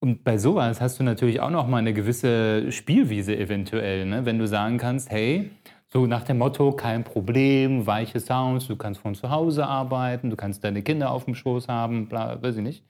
Und 0.01 0.23
bei 0.23 0.37
sowas 0.37 0.79
hast 0.79 0.99
du 0.99 1.03
natürlich 1.03 1.41
auch 1.41 1.49
noch 1.49 1.67
mal 1.67 1.77
eine 1.77 1.93
gewisse 1.93 2.71
Spielwiese 2.71 3.35
eventuell, 3.35 4.05
ne? 4.05 4.25
wenn 4.25 4.39
du 4.39 4.47
sagen 4.47 4.77
kannst, 4.77 5.11
hey, 5.11 5.51
so 5.87 6.05
nach 6.05 6.23
dem 6.23 6.37
Motto, 6.37 6.71
kein 6.71 7.03
Problem, 7.03 7.85
weiche 7.85 8.19
Sounds, 8.19 8.67
du 8.67 8.75
kannst 8.75 9.01
von 9.01 9.15
zu 9.15 9.29
Hause 9.29 9.65
arbeiten, 9.65 10.29
du 10.29 10.35
kannst 10.35 10.63
deine 10.63 10.83
Kinder 10.83 11.11
auf 11.11 11.25
dem 11.25 11.35
Schoß 11.35 11.67
haben, 11.67 12.07
bla, 12.07 12.41
weiß 12.41 12.57
ich 12.57 12.63
nicht. 12.63 12.83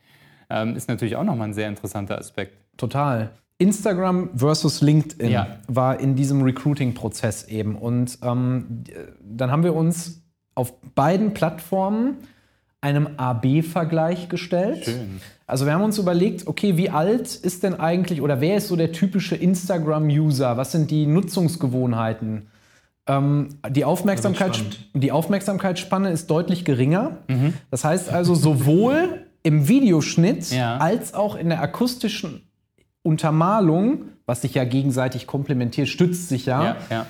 Ähm, 0.50 0.76
ist 0.76 0.90
natürlich 0.90 1.16
auch 1.16 1.24
nochmal 1.24 1.48
ein 1.48 1.54
sehr 1.54 1.70
interessanter 1.70 2.18
Aspekt. 2.18 2.58
Total. 2.78 3.32
Instagram 3.60 4.30
versus 4.36 4.82
LinkedIn 4.82 5.30
Ja. 5.32 5.58
war 5.68 6.00
in 6.00 6.16
diesem 6.16 6.42
Recruiting-Prozess 6.42 7.48
eben. 7.50 7.76
Und 7.76 8.18
ähm, 8.24 8.84
dann 9.22 9.52
haben 9.52 9.64
wir 9.64 9.76
uns 9.76 10.22
auf 10.56 10.74
beiden 10.96 11.34
Plattformen 11.34 12.16
einem 12.82 13.10
AB-Vergleich 13.18 14.30
gestellt. 14.30 14.86
Schön. 14.86 15.20
Also 15.46 15.66
wir 15.66 15.74
haben 15.74 15.84
uns 15.84 15.98
überlegt, 15.98 16.48
okay, 16.48 16.78
wie 16.78 16.90
alt 16.90 17.36
ist 17.36 17.64
denn 17.64 17.76
eigentlich 17.78 18.22
oder 18.22 18.40
wer 18.40 18.56
ist 18.58 18.70
so 18.70 18.76
der 18.78 18.94
typische 18.94 19.36
Instagram-User? 19.36 20.56
Was 20.56 20.72
sind 20.72 20.90
die 20.90 21.06
Nutzungsgewohnheiten? 21.06 22.48
Ähm, 23.08 23.50
die, 23.70 23.84
Aufmerksamkeit, 23.84 24.62
die 24.94 25.12
Aufmerksamkeitsspanne 25.12 26.10
ist 26.12 26.30
deutlich 26.30 26.64
geringer. 26.64 27.18
Das 27.72 27.84
heißt 27.84 28.10
also 28.10 28.36
sowohl 28.36 29.26
im 29.44 29.68
Videoschnitt 29.68 30.52
Ja. 30.52 30.78
als 30.78 31.14
auch 31.14 31.36
in 31.36 31.50
der 31.50 31.62
akustischen 31.62 32.44
Untermalung, 33.04 34.06
was 34.26 34.42
sich 34.42 34.54
ja 34.54 34.64
gegenseitig 34.64 35.28
komplementiert, 35.28 35.88
stützt 35.88 36.30
sich 36.30 36.46
ja, 36.46 36.64
Ja, 36.64 36.76
ja. 36.90 37.06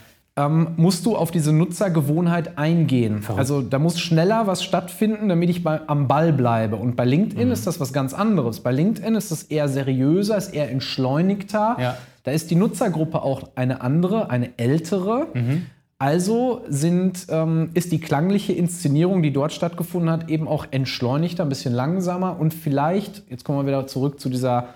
ähm, 0.45 0.69
musst 0.77 1.05
du 1.05 1.15
auf 1.15 1.31
diese 1.31 1.51
Nutzergewohnheit 1.53 2.57
eingehen. 2.57 3.23
Also 3.35 3.61
da 3.61 3.79
muss 3.79 3.99
schneller 3.99 4.47
was 4.47 4.63
stattfinden, 4.63 5.29
damit 5.29 5.49
ich 5.49 5.63
bei, 5.63 5.81
am 5.87 6.07
Ball 6.07 6.31
bleibe. 6.33 6.75
Und 6.77 6.95
bei 6.95 7.05
LinkedIn 7.05 7.47
Mhm. 7.47 7.53
ist 7.53 7.67
das 7.67 7.79
was 7.79 7.91
ganz 7.93 8.13
anderes. 8.13 8.61
Bei 8.61 8.71
LinkedIn 8.71 9.15
ist 9.15 9.31
es 9.31 9.43
eher 9.43 9.67
seriöser, 9.67 10.37
ist 10.37 10.53
eher 10.53 10.69
entschleunigter. 10.71 11.75
Ja. 11.79 11.97
Da 12.23 12.31
ist 12.31 12.51
die 12.51 12.55
Nutzergruppe 12.55 13.21
auch 13.21 13.49
eine 13.55 13.81
andere, 13.81 14.29
eine 14.29 14.49
ältere. 14.57 15.27
Mhm. 15.33 15.65
Also 16.01 16.61
sind, 16.69 17.25
ähm, 17.29 17.71
ist 17.73 17.91
die 17.91 17.99
klangliche 17.99 18.53
Inszenierung, 18.53 19.21
die 19.21 19.33
dort 19.33 19.51
stattgefunden 19.51 20.09
hat, 20.09 20.29
eben 20.29 20.47
auch 20.47 20.65
entschleunigter, 20.71 21.43
ein 21.43 21.49
bisschen 21.49 21.73
langsamer 21.73 22.39
und 22.39 22.53
vielleicht, 22.53 23.23
jetzt 23.29 23.43
kommen 23.43 23.59
wir 23.59 23.65
wieder 23.67 23.85
zurück 23.85 24.17
zu 24.21 24.29
dieser 24.29 24.67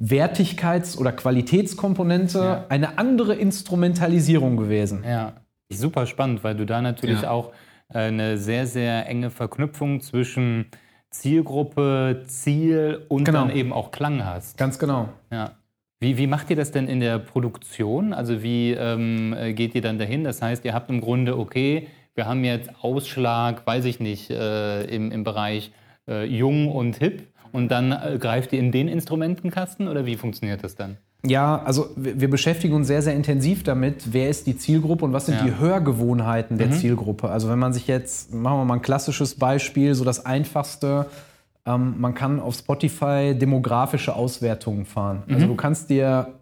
Wertigkeits- 0.00 0.96
oder 0.96 1.12
Qualitätskomponente, 1.12 2.38
Ja. 2.38 2.64
eine 2.68 2.98
andere 2.98 3.34
Instrumentalisierung 3.34 4.56
gewesen. 4.56 5.04
Ja, 5.06 5.32
super 5.72 6.06
spannend, 6.06 6.44
weil 6.44 6.54
du 6.56 6.64
da 6.66 6.80
natürlich 6.80 7.22
Ja. 7.22 7.30
auch 7.30 7.52
äh, 7.92 7.98
eine 8.00 8.36
sehr, 8.38 8.66
sehr 8.66 9.08
enge 9.08 9.30
Verknüpfung 9.30 10.00
zwischen 10.02 10.66
Zielgruppe, 11.10 12.22
Ziel 12.26 13.04
und 13.08 13.24
Genau. 13.24 13.46
dann 13.46 13.56
eben 13.56 13.72
auch 13.72 13.90
Klang 13.90 14.24
hast. 14.24 14.56
Ganz 14.58 14.78
genau. 14.78 15.08
Ja. 15.32 15.52
Wie, 16.00 16.16
wie 16.16 16.26
macht 16.28 16.48
ihr 16.50 16.56
das 16.56 16.70
denn 16.70 16.86
in 16.86 17.00
der 17.00 17.18
Produktion? 17.18 18.12
Also 18.12 18.42
wie 18.42 18.72
ähm, 18.72 19.34
äh, 19.36 19.52
geht 19.52 19.74
ihr 19.74 19.80
dann 19.80 19.98
dahin? 19.98 20.22
Das 20.22 20.40
heißt, 20.42 20.64
ihr 20.64 20.74
habt 20.74 20.90
im 20.90 21.00
Grunde, 21.00 21.36
okay, 21.38 21.88
wir 22.14 22.26
haben 22.26 22.44
jetzt 22.44 22.70
Ausschlag, 22.82 23.66
weiß 23.66 23.84
ich 23.86 23.98
nicht, 24.00 24.30
äh, 24.30 24.82
im, 24.84 25.10
im 25.10 25.24
Bereich 25.24 25.72
äh, 26.08 26.24
jung 26.24 26.70
und 26.70 26.96
hip 26.98 27.26
und 27.52 27.68
dann 27.70 27.92
äh, 27.92 28.18
greift 28.20 28.52
ihr 28.52 28.58
in 28.58 28.72
den 28.72 28.88
Instrumentenkasten 28.88 29.88
oder 29.88 30.06
wie 30.06 30.16
funktioniert 30.16 30.62
das 30.64 30.74
dann? 30.74 30.96
Ja, 31.26 31.60
also 31.64 31.88
wir 31.96 32.30
beschäftigen 32.30 32.74
uns 32.74 32.86
sehr, 32.86 33.02
sehr 33.02 33.14
intensiv 33.14 33.64
damit, 33.64 34.12
wer 34.12 34.28
ist 34.30 34.46
die 34.46 34.56
Zielgruppe 34.56 35.04
und 35.04 35.12
was 35.12 35.26
sind 35.26 35.38
Ja. 35.38 35.44
die 35.46 35.58
Hörgewohnheiten 35.58 36.58
der 36.58 36.70
Zielgruppe. 36.70 37.28
Also 37.28 37.48
wenn 37.48 37.58
man 37.58 37.72
sich 37.72 37.88
jetzt, 37.88 38.32
machen 38.32 38.58
wir 38.60 38.64
mal 38.64 38.74
ein 38.74 38.82
klassisches 38.82 39.34
Beispiel, 39.34 39.94
so 39.96 40.04
das 40.04 40.24
einfachste, 40.24 41.06
ähm, 41.66 41.96
man 41.98 42.14
kann 42.14 42.38
auf 42.38 42.54
Spotify 42.54 43.34
demografische 43.36 44.14
Auswertungen 44.14 44.84
fahren. 44.84 45.24
Also 45.28 45.46
du 45.46 45.56
kannst 45.56 45.90
dir 45.90 46.34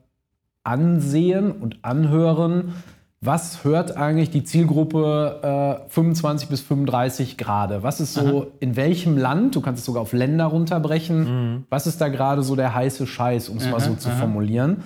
ansehen 0.62 1.53
und 1.53 1.79
anhören, 1.83 2.75
was 3.22 3.64
hört 3.64 3.96
eigentlich 3.96 4.31
die 4.31 4.44
Zielgruppe 4.44 5.81
äh, 5.87 5.90
25 5.90 6.48
bis 6.48 6.61
35 6.61 7.37
gerade? 7.37 7.83
Was 7.83 8.00
ist 8.00 8.14
so, 8.14 8.52
in 8.61 8.76
welchem 8.76 9.16
Land, 9.16 9.57
du 9.57 9.61
kannst 9.61 9.81
es 9.81 9.87
sogar 9.87 10.02
auf 10.02 10.12
Länder 10.12 10.44
runterbrechen, 10.46 11.64
was 11.70 11.87
ist 11.87 12.00
da 12.00 12.09
gerade 12.09 12.42
so 12.42 12.57
der 12.57 12.74
heiße 12.74 13.07
Scheiß, 13.07 13.48
um 13.48 13.57
es 13.57 13.68
mal 13.68 13.81
so 13.81 13.94
zu 13.94 14.11
formulieren? 14.11 14.83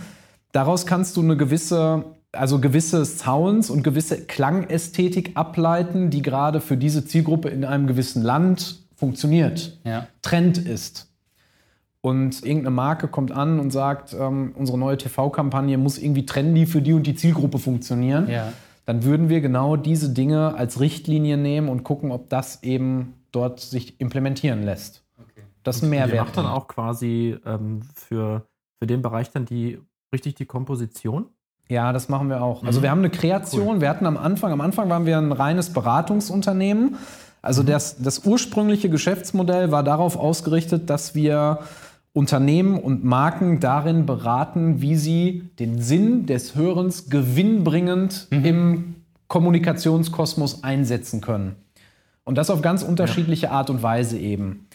Daraus 0.52 0.86
kannst 0.86 1.16
du 1.16 1.22
eine 1.22 1.36
gewisse, 1.36 2.04
also 2.32 2.60
gewisse 2.60 3.04
Sounds 3.04 3.68
und 3.70 3.82
gewisse 3.82 4.24
Klangästhetik 4.24 5.32
ableiten, 5.34 6.10
die 6.10 6.22
gerade 6.22 6.60
für 6.60 6.76
diese 6.76 7.04
Zielgruppe 7.04 7.48
in 7.48 7.64
einem 7.64 7.86
gewissen 7.86 8.22
Land 8.22 8.80
funktioniert, 8.96 9.78
Ja. 9.84 10.06
Trend 10.22 10.58
ist. 10.58 11.09
Und 12.02 12.42
irgendeine 12.42 12.70
Marke 12.70 13.08
kommt 13.08 13.30
an 13.30 13.60
und 13.60 13.70
sagt, 13.72 14.14
ähm, 14.18 14.54
unsere 14.56 14.78
neue 14.78 14.96
TV-Kampagne 14.96 15.76
muss 15.76 15.98
irgendwie 15.98 16.24
trendy 16.24 16.66
für 16.66 16.80
die 16.80 16.94
und 16.94 17.06
die 17.06 17.14
Zielgruppe 17.14 17.58
funktionieren. 17.58 18.28
Ja. 18.28 18.52
Dann 18.86 19.04
würden 19.04 19.28
wir 19.28 19.40
genau 19.40 19.76
diese 19.76 20.10
Dinge 20.10 20.54
als 20.54 20.80
Richtlinie 20.80 21.36
nehmen 21.36 21.68
und 21.68 21.84
gucken, 21.84 22.10
ob 22.10 22.30
das 22.30 22.62
eben 22.62 23.14
dort 23.32 23.60
sich 23.60 24.00
implementieren 24.00 24.62
lässt. 24.62 25.04
Das 25.62 25.76
ist 25.76 25.82
ein 25.82 25.92
Ihr 25.92 26.00
Mehrwert. 26.00 26.26
macht 26.26 26.36
dann 26.38 26.46
auch 26.46 26.68
quasi 26.68 27.36
ähm, 27.44 27.82
für, 27.94 28.46
für 28.78 28.86
den 28.86 29.02
Bereich 29.02 29.30
dann 29.30 29.44
die 29.44 29.78
richtig 30.12 30.34
die 30.36 30.46
Komposition. 30.46 31.26
Ja, 31.68 31.92
das 31.92 32.08
machen 32.08 32.28
wir 32.28 32.42
auch. 32.42 32.64
Also 32.64 32.82
wir 32.82 32.90
haben 32.90 32.98
eine 32.98 33.10
Kreation. 33.10 33.80
Wir 33.80 33.88
hatten 33.88 34.06
am 34.06 34.16
Anfang, 34.16 34.50
am 34.50 34.60
Anfang 34.60 34.88
waren 34.88 35.06
wir 35.06 35.18
ein 35.18 35.30
reines 35.30 35.72
Beratungsunternehmen. 35.72 36.96
Also 37.42 37.62
das, 37.62 37.98
das 37.98 38.24
ursprüngliche 38.26 38.90
Geschäftsmodell 38.90 39.70
war 39.70 39.84
darauf 39.84 40.16
ausgerichtet, 40.16 40.90
dass 40.90 41.14
wir 41.14 41.60
Unternehmen 42.12 42.78
und 42.78 43.04
Marken 43.04 43.60
darin 43.60 44.04
beraten, 44.04 44.80
wie 44.82 44.96
sie 44.96 45.50
den 45.58 45.80
Sinn 45.80 46.26
des 46.26 46.56
Hörens 46.56 47.08
gewinnbringend 47.08 48.26
im 48.30 48.96
Kommunikationskosmos 49.28 50.64
einsetzen 50.64 51.20
können. 51.20 51.56
Und 52.24 52.36
das 52.36 52.50
auf 52.50 52.62
ganz 52.62 52.82
unterschiedliche 52.82 53.50
Art 53.50 53.70
und 53.70 53.82
Weise 53.82 54.18
eben. 54.18 54.66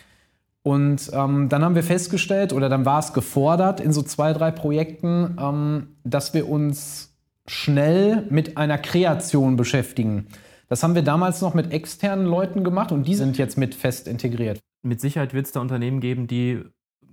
Und 0.64 1.12
ähm, 1.14 1.48
dann 1.50 1.64
haben 1.64 1.76
wir 1.76 1.84
festgestellt, 1.84 2.52
oder 2.52 2.70
dann 2.70 2.86
war 2.86 3.00
es 3.00 3.14
gefordert 3.14 3.80
in 3.80 3.94
so 3.94 4.02
zwei, 4.02 4.34
drei 4.34 4.50
Projekten, 4.50 5.38
ähm, 5.40 5.88
dass 6.04 6.34
wir 6.34 6.50
uns 6.50 7.16
schnell 7.46 8.26
mit 8.32 8.58
einer 8.58 8.80
Kreation 8.80 9.58
beschäftigen. 9.58 10.26
Das 10.68 10.82
haben 10.82 10.96
wir 10.96 11.04
damals 11.04 11.42
noch 11.42 11.54
mit 11.54 11.72
externen 11.72 12.26
Leuten 12.26 12.64
gemacht 12.64 12.92
und 12.92 13.08
die 13.08 13.14
sind 13.14 13.38
jetzt 13.38 13.58
mit 13.58 13.76
fest 13.76 14.08
integriert. 14.08 14.60
Mit 14.82 15.00
Sicherheit 15.00 15.34
wird 15.36 15.46
es 15.46 15.52
da 15.52 15.60
Unternehmen 15.60 16.00
geben, 16.00 16.26
die, 16.26 16.64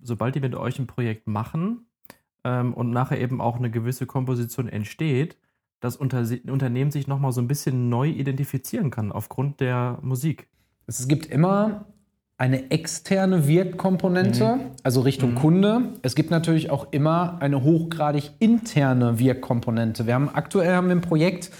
sobald 0.03 0.35
die 0.35 0.41
mit 0.41 0.55
euch 0.55 0.79
ein 0.79 0.87
Projekt 0.87 1.27
machen 1.27 1.87
ähm, 2.45 2.75
und 2.75 2.91
nachher 2.91 3.21
eben 3.21 3.41
auch 3.41 3.57
eine 3.57 3.71
gewisse 3.71 4.07
Komposition 4.07 4.69
entsteht, 4.69 5.37
das 5.81 5.97
Unter 5.97 6.25
Unternehmen 6.47 6.91
sich 6.93 7.09
nochmal 7.09 7.33
so 7.33 7.41
ein 7.41 7.49
bisschen 7.49 7.89
neu 7.89 8.09
identifizieren 8.09 8.91
kann 8.91 9.11
aufgrund 9.11 9.61
der 9.61 9.99
Musik. 10.03 10.49
Es 10.87 11.09
gibt 11.09 11.27
immer 11.27 11.87
eine 12.39 12.71
externe 12.71 13.47
Wirkkomponente, 13.47 14.59
also 14.83 15.01
Richtung 15.03 15.35
Kunde. 15.35 15.93
Es 16.03 16.15
gibt 16.15 16.31
natürlich 16.31 16.71
auch 16.71 16.93
immer 16.93 17.37
eine 17.41 17.63
hochgradig 17.63 18.33
interne 18.41 19.19
Wirkkomponente. 19.19 20.07
Wir 20.07 20.15
haben 20.15 20.29
aktuell 20.29 20.75
haben 20.75 20.89
wir 20.89 20.97
ein 20.97 21.03
Projekt, 21.03 21.51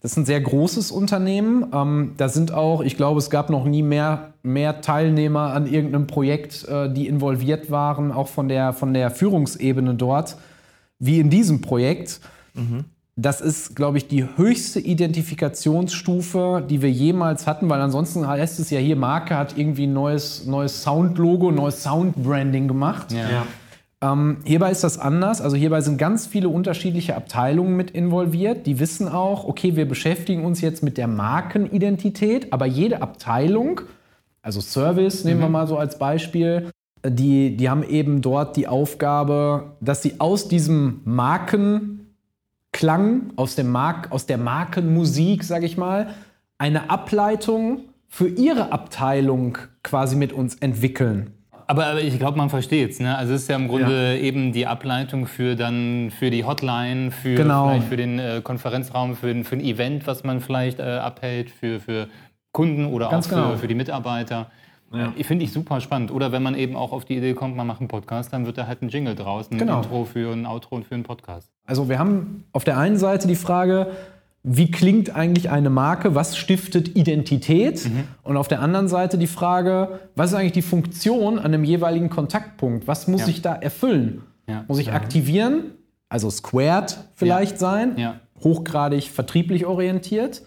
das 0.00 0.12
ist 0.12 0.16
ein 0.16 0.26
sehr 0.26 0.40
großes 0.40 0.92
Unternehmen. 0.92 1.66
Ähm, 1.72 2.12
da 2.16 2.28
sind 2.28 2.52
auch, 2.52 2.82
ich 2.82 2.96
glaube, 2.96 3.18
es 3.18 3.30
gab 3.30 3.50
noch 3.50 3.64
nie 3.64 3.82
mehr, 3.82 4.32
mehr 4.42 4.80
Teilnehmer 4.80 5.52
an 5.52 5.66
irgendeinem 5.66 6.06
Projekt, 6.06 6.66
äh, 6.68 6.92
die 6.92 7.08
involviert 7.08 7.70
waren, 7.70 8.12
auch 8.12 8.28
von 8.28 8.48
der, 8.48 8.72
von 8.72 8.94
der 8.94 9.10
Führungsebene 9.10 9.94
dort, 9.94 10.36
wie 11.00 11.18
in 11.18 11.30
diesem 11.30 11.60
Projekt. 11.60 12.20
Das 13.16 13.40
ist, 13.40 13.74
glaube 13.74 13.98
ich, 13.98 14.06
die 14.06 14.24
höchste 14.36 14.78
Identifikationsstufe, 14.78 16.64
die 16.70 16.82
wir 16.82 16.90
jemals 16.90 17.48
hatten, 17.48 17.68
weil 17.68 17.80
ansonsten 17.80 18.28
heißt 18.28 18.60
es 18.60 18.70
ja 18.70 18.78
hier, 18.78 18.94
Marke 18.94 19.36
hat 19.36 19.58
irgendwie 19.58 19.88
ein 19.88 19.92
neues, 19.92 20.46
neues 20.46 20.84
Soundlogo, 20.84 21.50
neues 21.50 21.82
Soundbranding 21.82 22.68
gemacht. 22.68 23.10
Ja. 23.10 23.44
Ähm, 24.00 24.38
hierbei 24.44 24.70
ist 24.70 24.84
das 24.84 24.98
anders. 24.98 25.40
Also 25.40 25.56
hierbei 25.56 25.80
sind 25.80 25.98
ganz 25.98 26.26
viele 26.26 26.48
unterschiedliche 26.48 27.16
Abteilungen 27.16 27.76
mit 27.76 27.90
involviert. 27.90 28.66
Die 28.66 28.78
wissen 28.78 29.08
auch, 29.08 29.44
okay, 29.44 29.76
wir 29.76 29.88
beschäftigen 29.88 30.44
uns 30.44 30.60
jetzt 30.60 30.82
mit 30.82 30.98
der 30.98 31.08
Markenidentität, 31.08 32.52
aber 32.52 32.66
jede 32.66 33.02
Abteilung, 33.02 33.80
also 34.40 34.60
Service 34.60 35.24
nehmen 35.24 35.40
wir 35.40 35.48
mal 35.48 35.66
so 35.66 35.78
als 35.78 35.98
Beispiel, 35.98 36.70
die, 37.04 37.56
die 37.56 37.68
haben 37.68 37.82
eben 37.82 38.22
dort 38.22 38.56
die 38.56 38.68
Aufgabe, 38.68 39.76
dass 39.80 40.02
sie 40.02 40.20
aus 40.20 40.48
diesem 40.48 41.00
Markenklang, 41.04 43.32
aus, 43.36 43.56
dem 43.56 43.70
Mark, 43.70 44.12
aus 44.12 44.26
der 44.26 44.38
Markenmusik, 44.38 45.44
sage 45.44 45.66
ich 45.66 45.76
mal, 45.76 46.14
eine 46.56 46.90
Ableitung 46.90 47.80
für 48.08 48.28
ihre 48.28 48.72
Abteilung 48.72 49.58
quasi 49.82 50.16
mit 50.16 50.32
uns 50.32 50.54
entwickeln. 50.56 51.37
Aber, 51.70 51.86
aber 51.86 52.00
ich 52.00 52.18
glaube, 52.18 52.38
man 52.38 52.48
versteht 52.48 52.90
es. 52.92 52.98
Ne? 53.00 53.16
Also 53.16 53.34
es 53.34 53.42
ist 53.42 53.48
ja 53.48 53.56
im 53.56 53.68
Grunde 53.68 54.18
eben 54.18 54.52
die 54.52 54.66
Ableitung 54.66 55.26
für 55.26 55.54
dann 55.54 56.10
für 56.10 56.30
die 56.30 56.44
Hotline, 56.44 57.10
für 57.10 57.34
Genau. 57.34 57.68
vielleicht 57.68 57.88
für 57.88 57.96
den 57.98 58.18
äh, 58.18 58.40
Konferenzraum, 58.42 59.14
für, 59.14 59.28
ein- 59.28 59.44
für 59.44 59.56
ein 59.56 59.60
Event, 59.60 60.06
was 60.06 60.24
man 60.24 60.40
vielleicht 60.40 60.80
äh, 60.80 60.82
abhält, 60.82 61.50
für, 61.50 61.78
für 61.78 62.08
Kunden 62.52 62.86
oder 62.86 63.10
Ganz 63.10 63.26
auch 63.26 63.30
für, 63.30 63.34
genau. 63.36 63.56
für 63.56 63.68
die 63.68 63.74
Mitarbeiter. 63.74 64.50
Ja. 64.94 65.12
Ich 65.16 65.26
finde 65.26 65.44
ich 65.44 65.52
super 65.52 65.82
spannend. 65.82 66.10
Oder 66.10 66.32
wenn 66.32 66.42
man 66.42 66.54
eben 66.54 66.74
auch 66.74 66.92
auf 66.92 67.04
die 67.04 67.18
Idee 67.18 67.34
kommt, 67.34 67.54
man 67.54 67.66
macht 67.66 67.80
einen 67.80 67.88
Podcast, 67.88 68.32
dann 68.32 68.46
wird 68.46 68.56
da 68.56 68.66
halt 68.66 68.80
ein 68.80 68.88
Jingle 68.88 69.14
draus, 69.14 69.50
ein 69.50 69.58
Genau. 69.58 69.82
Intro 69.82 70.06
für 70.06 70.32
ein 70.32 70.46
Outro 70.46 70.76
und 70.76 70.86
für 70.86 70.94
einen 70.94 71.04
Podcast. 71.04 71.52
Also 71.66 71.90
wir 71.90 71.98
haben 71.98 72.44
auf 72.52 72.64
der 72.64 72.78
einen 72.78 72.96
Seite 72.96 73.28
die 73.28 73.36
Frage, 73.36 73.88
wie 74.42 74.70
klingt 74.70 75.14
eigentlich 75.14 75.50
eine 75.50 75.68
Marke, 75.70 76.14
was 76.14 76.36
stiftet 76.36 76.96
Identität? 76.96 77.88
Und 78.22 78.36
auf 78.36 78.48
der 78.48 78.60
anderen 78.60 78.88
Seite 78.88 79.18
die 79.18 79.26
Frage, 79.26 80.00
was 80.14 80.30
ist 80.30 80.36
eigentlich 80.36 80.52
die 80.52 80.62
Funktion 80.62 81.38
an 81.38 81.46
einem 81.46 81.64
jeweiligen 81.64 82.08
Kontaktpunkt? 82.08 82.86
Was 82.86 83.08
muss 83.08 83.22
Ja. 83.22 83.28
ich 83.28 83.42
da 83.42 83.54
erfüllen? 83.54 84.22
Ja. 84.46 84.64
Muss 84.68 84.78
ich 84.78 84.92
aktivieren, 84.92 85.72
also 86.08 86.30
squared 86.30 86.98
vielleicht 87.14 87.58
sein, 87.58 87.94
Ja. 87.98 88.20
hochgradig 88.42 89.10
vertrieblich 89.10 89.66
orientiert? 89.66 90.42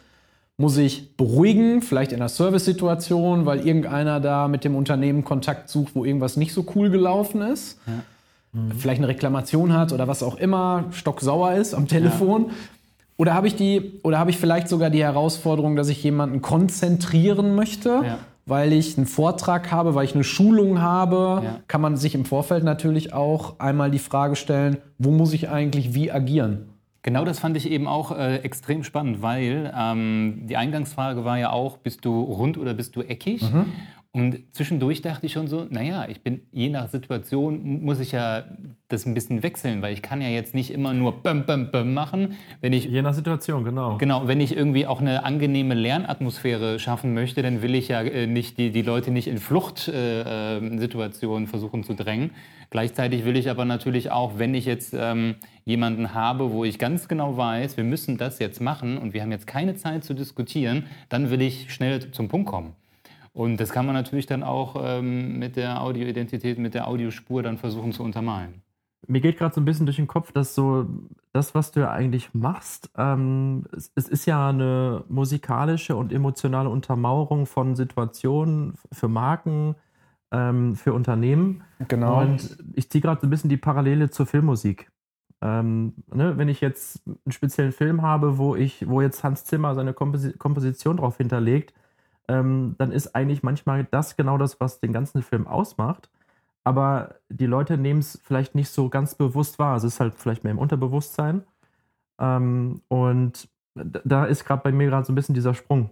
Muss 0.58 0.78
ich 0.78 1.16
beruhigen, 1.18 1.82
vielleicht 1.82 2.12
in 2.12 2.20
einer 2.20 2.30
Service-Situation, 2.30 3.46
weil 3.46 3.66
irgendeiner 3.68 4.20
da 4.20 4.48
mit 4.48 4.64
dem 4.64 4.76
Unternehmen 4.76 5.24
Kontakt 5.24 5.70
sucht, 5.70 5.96
wo 5.96 6.06
irgendwas 6.06 6.38
nicht 6.38 6.54
so 6.54 6.66
cool 6.76 6.90
gelaufen 6.90 7.42
ist? 7.42 7.80
Vielleicht 8.78 9.00
eine 9.00 9.08
Reklamation 9.08 9.74
hat 9.74 9.92
oder 9.94 10.08
was 10.08 10.22
auch 10.24 10.36
immer, 10.38 10.86
stocksauer 10.92 11.54
ist 11.54 11.74
am 11.74 11.88
Telefon. 11.88 12.52
Oder 13.22 13.36
habe 13.36 13.46
ich 13.46 13.56
die, 13.56 14.00
oder 14.02 14.18
habe 14.18 14.32
ich 14.32 14.38
vielleicht 14.40 14.68
sogar 14.68 14.90
die 14.90 15.04
Herausforderung, 15.04 15.76
dass 15.76 15.90
ich 15.90 16.04
jemanden 16.04 16.42
konzentrieren 16.42 17.54
möchte, 17.54 17.90
Ja. 18.04 18.18
weil 18.48 18.74
ich 18.74 18.98
einen 18.98 19.06
Vortrag 19.06 19.72
habe, 19.72 19.94
weil 19.94 20.06
ich 20.06 20.16
eine 20.16 20.24
Schulung 20.24 20.82
habe, 20.82 21.42
Ja. 21.44 21.60
kann 21.68 21.82
man 21.82 21.98
sich 21.98 22.16
im 22.16 22.26
Vorfeld 22.26 22.64
natürlich 22.64 23.14
auch 23.14 23.60
einmal 23.60 23.92
die 23.92 24.00
Frage 24.00 24.36
stellen, 24.36 24.78
wo 24.98 25.12
muss 25.12 25.34
ich 25.34 25.50
eigentlich 25.50 25.94
wie 25.94 26.12
agieren? 26.12 26.70
Genau 27.04 27.24
das 27.24 27.38
fand 27.38 27.56
ich 27.58 27.70
eben 27.70 27.88
auch 27.88 28.10
äh, 28.18 28.38
extrem 28.38 28.84
spannend, 28.84 29.22
weil 29.22 29.72
ähm, 29.80 30.48
die 30.48 30.58
Eingangsfrage 30.58 31.24
war 31.24 31.38
ja 31.38 31.52
auch, 31.52 31.78
bist 31.78 32.04
du 32.06 32.22
rund 32.24 32.58
oder 32.58 32.74
bist 32.74 32.96
du 32.96 33.02
eckig? 33.04 33.44
Und 34.14 34.40
zwischendurch 34.52 35.02
dachte 35.02 35.26
ich 35.26 35.32
schon 35.32 35.48
so, 35.48 35.68
naja, 35.70 36.06
ich 36.10 36.22
bin 36.22 36.42
je 36.52 36.68
nach 36.68 36.90
Situation 36.90 37.82
muss 37.82 38.02
ich 38.02 38.12
ja 38.12 38.44
das 38.90 39.06
ein 39.06 39.14
bisschen 39.14 39.42
wechseln, 39.42 39.82
weil 39.82 39.94
ich 39.94 40.02
kann 40.02 40.22
ja 40.22 40.28
jetzt 40.28 40.54
nicht 40.54 40.72
immer 40.72 40.94
nur 40.94 41.24
böm, 41.24 41.46
böm, 41.46 41.72
böm 41.72 41.94
machen. 41.94 42.36
Wenn 42.60 42.74
ich 42.74 42.84
Je 42.84 43.02
nach 43.02 43.14
Situation, 43.14 43.64
genau. 43.64 43.98
Genau, 44.00 44.28
wenn 44.28 44.42
ich 44.42 44.54
irgendwie 44.54 44.86
auch 44.86 45.00
eine 45.00 45.24
angenehme 45.24 45.76
Lernatmosphäre 45.76 46.78
schaffen 46.78 47.14
möchte, 47.14 47.42
dann 47.42 47.62
will 47.62 47.74
ich 47.74 47.88
ja 47.88 48.02
äh, 48.02 48.28
nicht 48.28 48.58
die, 48.58 48.72
die 48.72 48.82
Leute 48.82 49.12
nicht 49.12 49.30
in 49.30 49.38
Fluchtsituationen 49.38 50.78
äh, 50.78 50.82
Situationen 50.82 51.48
versuchen 51.48 51.86
zu 51.86 51.94
drängen. 51.94 52.32
Gleichzeitig 52.70 53.24
will 53.24 53.38
ich 53.38 53.50
aber 53.50 53.64
natürlich 53.64 54.12
auch, 54.12 54.38
wenn 54.38 54.54
ich 54.54 54.66
jetzt 54.66 54.94
ähm, 54.94 55.36
jemanden 55.64 56.14
habe, 56.14 56.52
wo 56.52 56.66
ich 56.66 56.80
ganz 56.80 57.08
genau 57.08 57.38
weiß, 57.38 57.78
wir 57.78 57.86
müssen 57.86 58.18
das 58.18 58.40
jetzt 58.40 58.60
machen 58.60 58.98
und 58.98 59.14
wir 59.14 59.22
haben 59.22 59.32
jetzt 59.32 59.48
keine 59.48 59.76
Zeit 59.76 60.04
zu 60.04 60.14
diskutieren, 60.14 60.88
dann 61.08 61.30
will 61.32 61.42
ich 61.42 61.74
schnell 61.74 62.12
zum 62.12 62.28
Punkt 62.28 62.50
kommen. 62.50 62.76
Und 63.34 63.58
das 63.58 63.72
kann 63.72 63.86
man 63.86 63.96
natürlich 63.96 64.26
dann 64.26 64.44
auch 64.44 64.76
ähm, 64.84 65.40
mit 65.40 65.56
der 65.56 65.82
Audioidentität, 65.82 66.58
mit 66.58 66.74
der 66.74 66.88
Audiospur 66.88 67.44
dann 67.44 67.58
versuchen 67.58 67.94
zu 67.94 68.04
untermalen. 68.04 68.62
Mir 69.08 69.22
geht 69.22 69.38
gerade 69.38 69.56
so 69.56 69.62
ein 69.62 69.66
bisschen 69.66 69.86
durch 69.86 69.96
den 69.96 70.08
Kopf, 70.08 70.32
dass 70.32 70.54
so 70.54 70.86
das, 71.34 71.56
was 71.56 71.72
du 71.72 71.80
ja 71.80 71.92
eigentlich 71.92 72.34
machst, 72.34 72.92
ähm, 72.98 73.66
es, 73.76 73.92
es 73.96 74.08
ist 74.08 74.26
ja 74.26 74.50
eine 74.50 75.04
musikalische 75.08 75.96
und 75.96 76.12
emotionale 76.14 76.70
Untermauerung 76.70 77.46
von 77.46 77.76
Situationen 77.76 78.76
für 78.92 79.08
Marken, 79.08 79.76
ähm, 80.32 80.76
für 80.76 80.94
Unternehmen. 80.94 81.64
Genau. 81.88 82.22
Und 82.22 82.58
ich 82.74 82.90
ziehe 82.90 83.02
gerade 83.02 83.22
so 83.22 83.28
ein 83.28 83.30
bisschen 83.30 83.50
die 83.50 83.58
Parallele 83.58 84.10
zur 84.10 84.26
Filmmusik. 84.26 84.92
Ähm, 85.42 85.94
ne, 86.14 86.38
wenn 86.38 86.50
ich 86.50 86.62
jetzt 86.62 87.02
einen 87.08 87.32
speziellen 87.32 87.72
Film 87.72 88.04
habe, 88.04 88.38
wo 88.38 88.56
ich, 88.56 88.88
wo 88.88 89.02
jetzt 89.02 89.24
Hans 89.24 89.46
Zimmer 89.46 89.74
seine 89.74 89.94
Komposi 89.94 90.34
Komposition 90.38 90.98
drauf 90.98 91.18
hinterlegt, 91.18 91.74
ähm, 92.32 92.76
dann 92.78 92.92
ist 92.94 93.14
eigentlich 93.14 93.44
manchmal 93.44 93.84
das 93.84 94.16
genau 94.16 94.38
das, 94.38 94.62
was 94.62 94.80
den 94.80 94.94
ganzen 94.94 95.22
Film 95.22 95.48
ausmacht. 95.48 96.10
Aber 96.64 97.16
die 97.30 97.46
Leute 97.46 97.78
nehmen 97.78 98.00
es 98.00 98.20
vielleicht 98.24 98.56
nicht 98.56 98.70
so 98.70 98.88
ganz 98.88 99.16
bewusst 99.16 99.60
wahr. 99.60 99.76
Es 99.76 99.84
ist 99.84 100.00
halt 100.00 100.14
vielleicht 100.16 100.44
mehr 100.44 100.52
im 100.52 100.60
Unterbewusstsein. 100.60 101.44
Ähm, 102.20 102.82
und 102.88 103.50
da 103.76 104.26
ist 104.26 104.46
gerade 104.46 104.64
bei 104.64 104.72
mir 104.72 104.88
gerade 104.88 105.06
so 105.06 105.12
ein 105.12 105.16
bisschen 105.16 105.36
dieser 105.36 105.54
Sprung. 105.54 105.90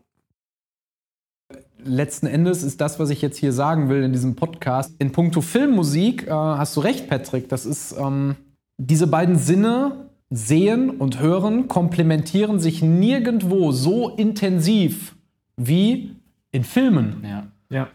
letzten 1.84 2.28
Endes 2.28 2.63
ist 2.63 2.80
das, 2.80 2.99
was 2.99 3.10
ich 3.10 3.21
jetzt 3.21 3.38
hier 3.38 3.52
sagen 3.52 3.89
will 3.89 4.04
in 4.04 4.13
diesem 4.13 4.36
Podcast. 4.36 4.93
In 4.99 5.12
puncto 5.12 5.41
Filmmusik 5.41 6.28
äh, 6.28 6.32
hast 6.32 6.78
du 6.78 6.82
recht, 6.82 7.10
Patrick. 7.10 7.49
Das 7.49 7.65
ist 7.65 7.95
ähm, 7.97 8.36
diese 8.78 9.08
beiden 9.08 9.38
Sinne, 9.38 10.10
Sehen 10.30 10.91
und 10.91 11.19
Hören, 11.19 11.67
komplementieren 11.67 12.60
sich 12.60 12.82
nirgendwo 12.82 13.71
so 13.71 14.10
intensiv 14.15 15.15
wie 15.58 16.15
in 16.51 16.63
Filmen. 16.63 17.23
Ja. 17.23 17.47
Ja. 17.69 17.88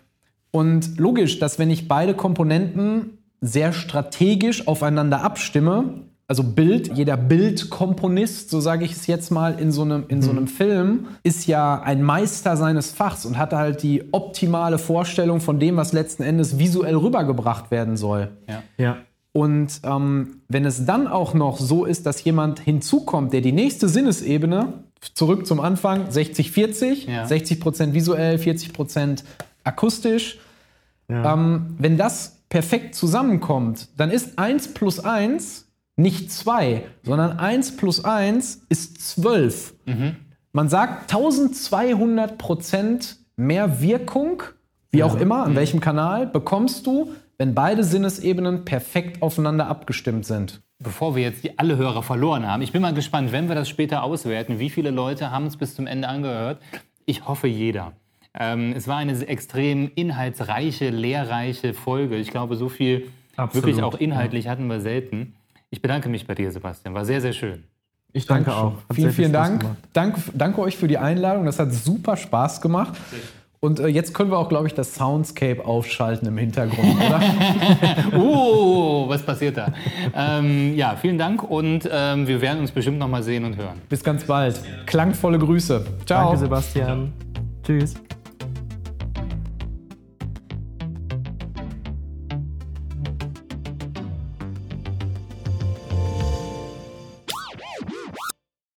Und 0.50 0.98
logisch, 0.98 1.38
dass 1.40 1.58
wenn 1.58 1.70
ich 1.70 1.88
beide 1.88 2.14
Komponenten 2.14 3.18
sehr 3.40 3.72
strategisch 3.72 4.66
aufeinander 4.68 5.22
abstimme, 5.22 6.04
also 6.26 6.42
Bild, 6.42 6.96
jeder 6.96 7.16
Bildkomponist, 7.16 8.48
so 8.48 8.60
sage 8.60 8.84
ich 8.84 8.92
es 8.92 9.06
jetzt 9.06 9.30
mal, 9.30 9.58
in 9.58 9.72
so, 9.72 9.82
einem, 9.82 10.04
in 10.08 10.22
so 10.22 10.30
einem 10.30 10.46
Film, 10.46 11.06
ist 11.22 11.46
ja 11.46 11.82
ein 11.82 12.02
Meister 12.02 12.56
seines 12.56 12.92
Fachs 12.92 13.26
und 13.26 13.36
hat 13.36 13.52
halt 13.52 13.82
die 13.82 14.04
optimale 14.12 14.78
Vorstellung 14.78 15.40
von 15.40 15.58
dem, 15.58 15.76
was 15.76 15.92
letzten 15.92 16.22
Endes 16.22 16.58
visuell 16.58 16.96
rübergebracht 16.96 17.70
werden 17.70 17.96
soll. 17.96 18.30
Ja. 18.48 18.62
Ja. 18.78 18.96
Und 19.32 19.80
ähm, 19.82 20.42
wenn 20.48 20.64
es 20.64 20.86
dann 20.86 21.08
auch 21.08 21.34
noch 21.34 21.58
so 21.58 21.84
ist, 21.84 22.06
dass 22.06 22.22
jemand 22.22 22.60
hinzukommt, 22.60 23.32
der 23.32 23.40
die 23.40 23.52
nächste 23.52 23.88
Sinnesebene, 23.88 24.83
zurück 25.14 25.46
zum 25.46 25.60
Anfang, 25.60 26.08
60-40, 26.08 27.08
Ja. 27.08 27.24
60% 27.26 27.92
visuell, 27.94 28.36
40% 28.38 29.24
akustisch, 29.64 30.38
Ja. 31.08 31.34
ähm, 31.34 31.74
wenn 31.78 31.96
das 31.96 32.42
perfekt 32.48 32.94
zusammenkommt, 32.94 33.88
dann 33.96 34.10
ist 34.10 34.38
1 34.38 34.74
plus 34.74 35.00
1 35.00 35.66
nicht 35.96 36.30
2, 36.32 36.84
sondern 37.02 37.38
1 37.38 37.76
plus 37.76 38.04
1 38.04 38.62
ist 38.68 39.00
12. 39.16 39.74
Man 40.52 40.68
sagt 40.68 41.12
1200% 41.12 43.16
mehr 43.36 43.80
Wirkung, 43.80 44.42
wie 44.94 45.02
auch 45.02 45.16
immer, 45.16 45.44
an 45.44 45.54
welchem 45.54 45.80
Kanal, 45.80 46.26
bekommst 46.26 46.87
du, 46.87 47.12
wenn 47.38 47.54
beide 47.54 47.85
Sinnesebenen 47.85 48.64
perfekt 48.64 49.22
aufeinander 49.22 49.66
abgestimmt 49.66 50.24
sind. 50.24 50.62
Bevor 50.78 51.14
wir 51.16 51.22
jetzt 51.22 51.44
die, 51.44 51.59
alle 51.59 51.76
Hörer 51.76 52.02
verloren 52.02 52.46
haben, 52.46 52.62
ich 52.62 52.72
bin 52.72 52.83
mal 52.83 52.94
gespannt, 52.94 53.33
wenn 53.33 53.48
wir 53.48 53.54
das 53.54 53.68
später 53.68 54.02
auswerten, 54.02 54.59
wie 54.59 54.70
viele 54.70 54.90
Leute 54.90 55.30
haben 55.30 55.46
es 55.46 55.57
bis 55.57 55.74
zum 55.74 55.87
Ende 55.87 56.09
angehört. 56.09 56.59
Ich 57.07 57.26
hoffe, 57.26 57.46
jeder. 57.46 57.92
Ähm, 58.38 58.72
es 58.76 58.88
war 58.88 58.96
eine 58.96 59.14
extrem 59.26 59.90
inhaltsreiche, 59.94 60.90
lehrreiche 60.90 61.74
Folge. 61.74 62.16
Ich 62.16 62.30
glaube, 62.30 62.57
so 62.57 62.68
viel 62.68 63.09
Absolut, 63.37 63.66
wirklich 63.66 63.83
auch 63.83 63.94
inhaltlich 63.94 64.48
hatten 64.48 64.66
wir 64.66 64.80
selten. 64.80 65.35
Ich 65.70 65.83
bedanke 65.83 66.09
mich 66.09 66.26
bei 66.26 66.35
dir, 66.35 66.50
Sebastian. 66.50 66.94
War 66.94 67.04
sehr, 67.04 67.20
sehr 67.20 67.33
schön. 67.33 67.64
Ich 68.12 68.26
danke 68.26 68.50
Dankeschön. 68.50 68.68
auch. 68.68 68.88
Hat 68.88 68.94
Vielen, 68.94 69.02
sehr 69.07 69.12
viel 69.12 69.24
vielen 69.24 69.33
Dank. 69.33 69.64
Danke. 69.92 70.20
Danke 70.35 70.61
euch 70.61 70.76
für 70.76 70.87
die 70.87 70.98
Einladung. 70.98 71.46
Das 71.46 71.59
hat 71.59 71.72
super 71.72 72.16
Spaß 72.16 72.61
gemacht. 72.61 72.94
Und 73.64 73.81
äh, 73.81 73.87
jetzt 73.87 74.12
können 74.12 74.31
wir 74.31 74.37
auch, 74.37 74.50
glaube 74.50 74.66
ich, 74.66 74.74
das 74.74 74.94
Soundscape 74.94 75.64
aufschalten 75.64 76.29
im 76.29 76.37
Hintergrund, 76.37 76.96
oder? 76.96 77.20
Oh, 78.14 79.09
was 79.09 79.22
passiert 79.22 79.57
da? 79.57 79.72
ähm, 80.14 80.77
ja, 80.77 80.96
vielen 80.96 81.16
Dank 81.16 81.42
und 81.42 81.88
ähm, 81.90 82.29
wir 82.29 82.42
werden 82.42 82.61
uns 82.61 82.72
bestimmt 82.72 82.98
noch 82.98 83.09
mal 83.09 83.22
sehen 83.22 83.42
und 83.44 83.57
hören. 83.57 83.81
Bis 83.88 84.05
ganz 84.05 84.24
bald. 84.24 84.61
Klangvolle 84.85 85.38
Grüße. 85.38 85.83
Ciao. 86.05 86.24
Danke, 86.24 86.40
Sebastian. 86.40 87.12
Tschüss. 87.64 87.94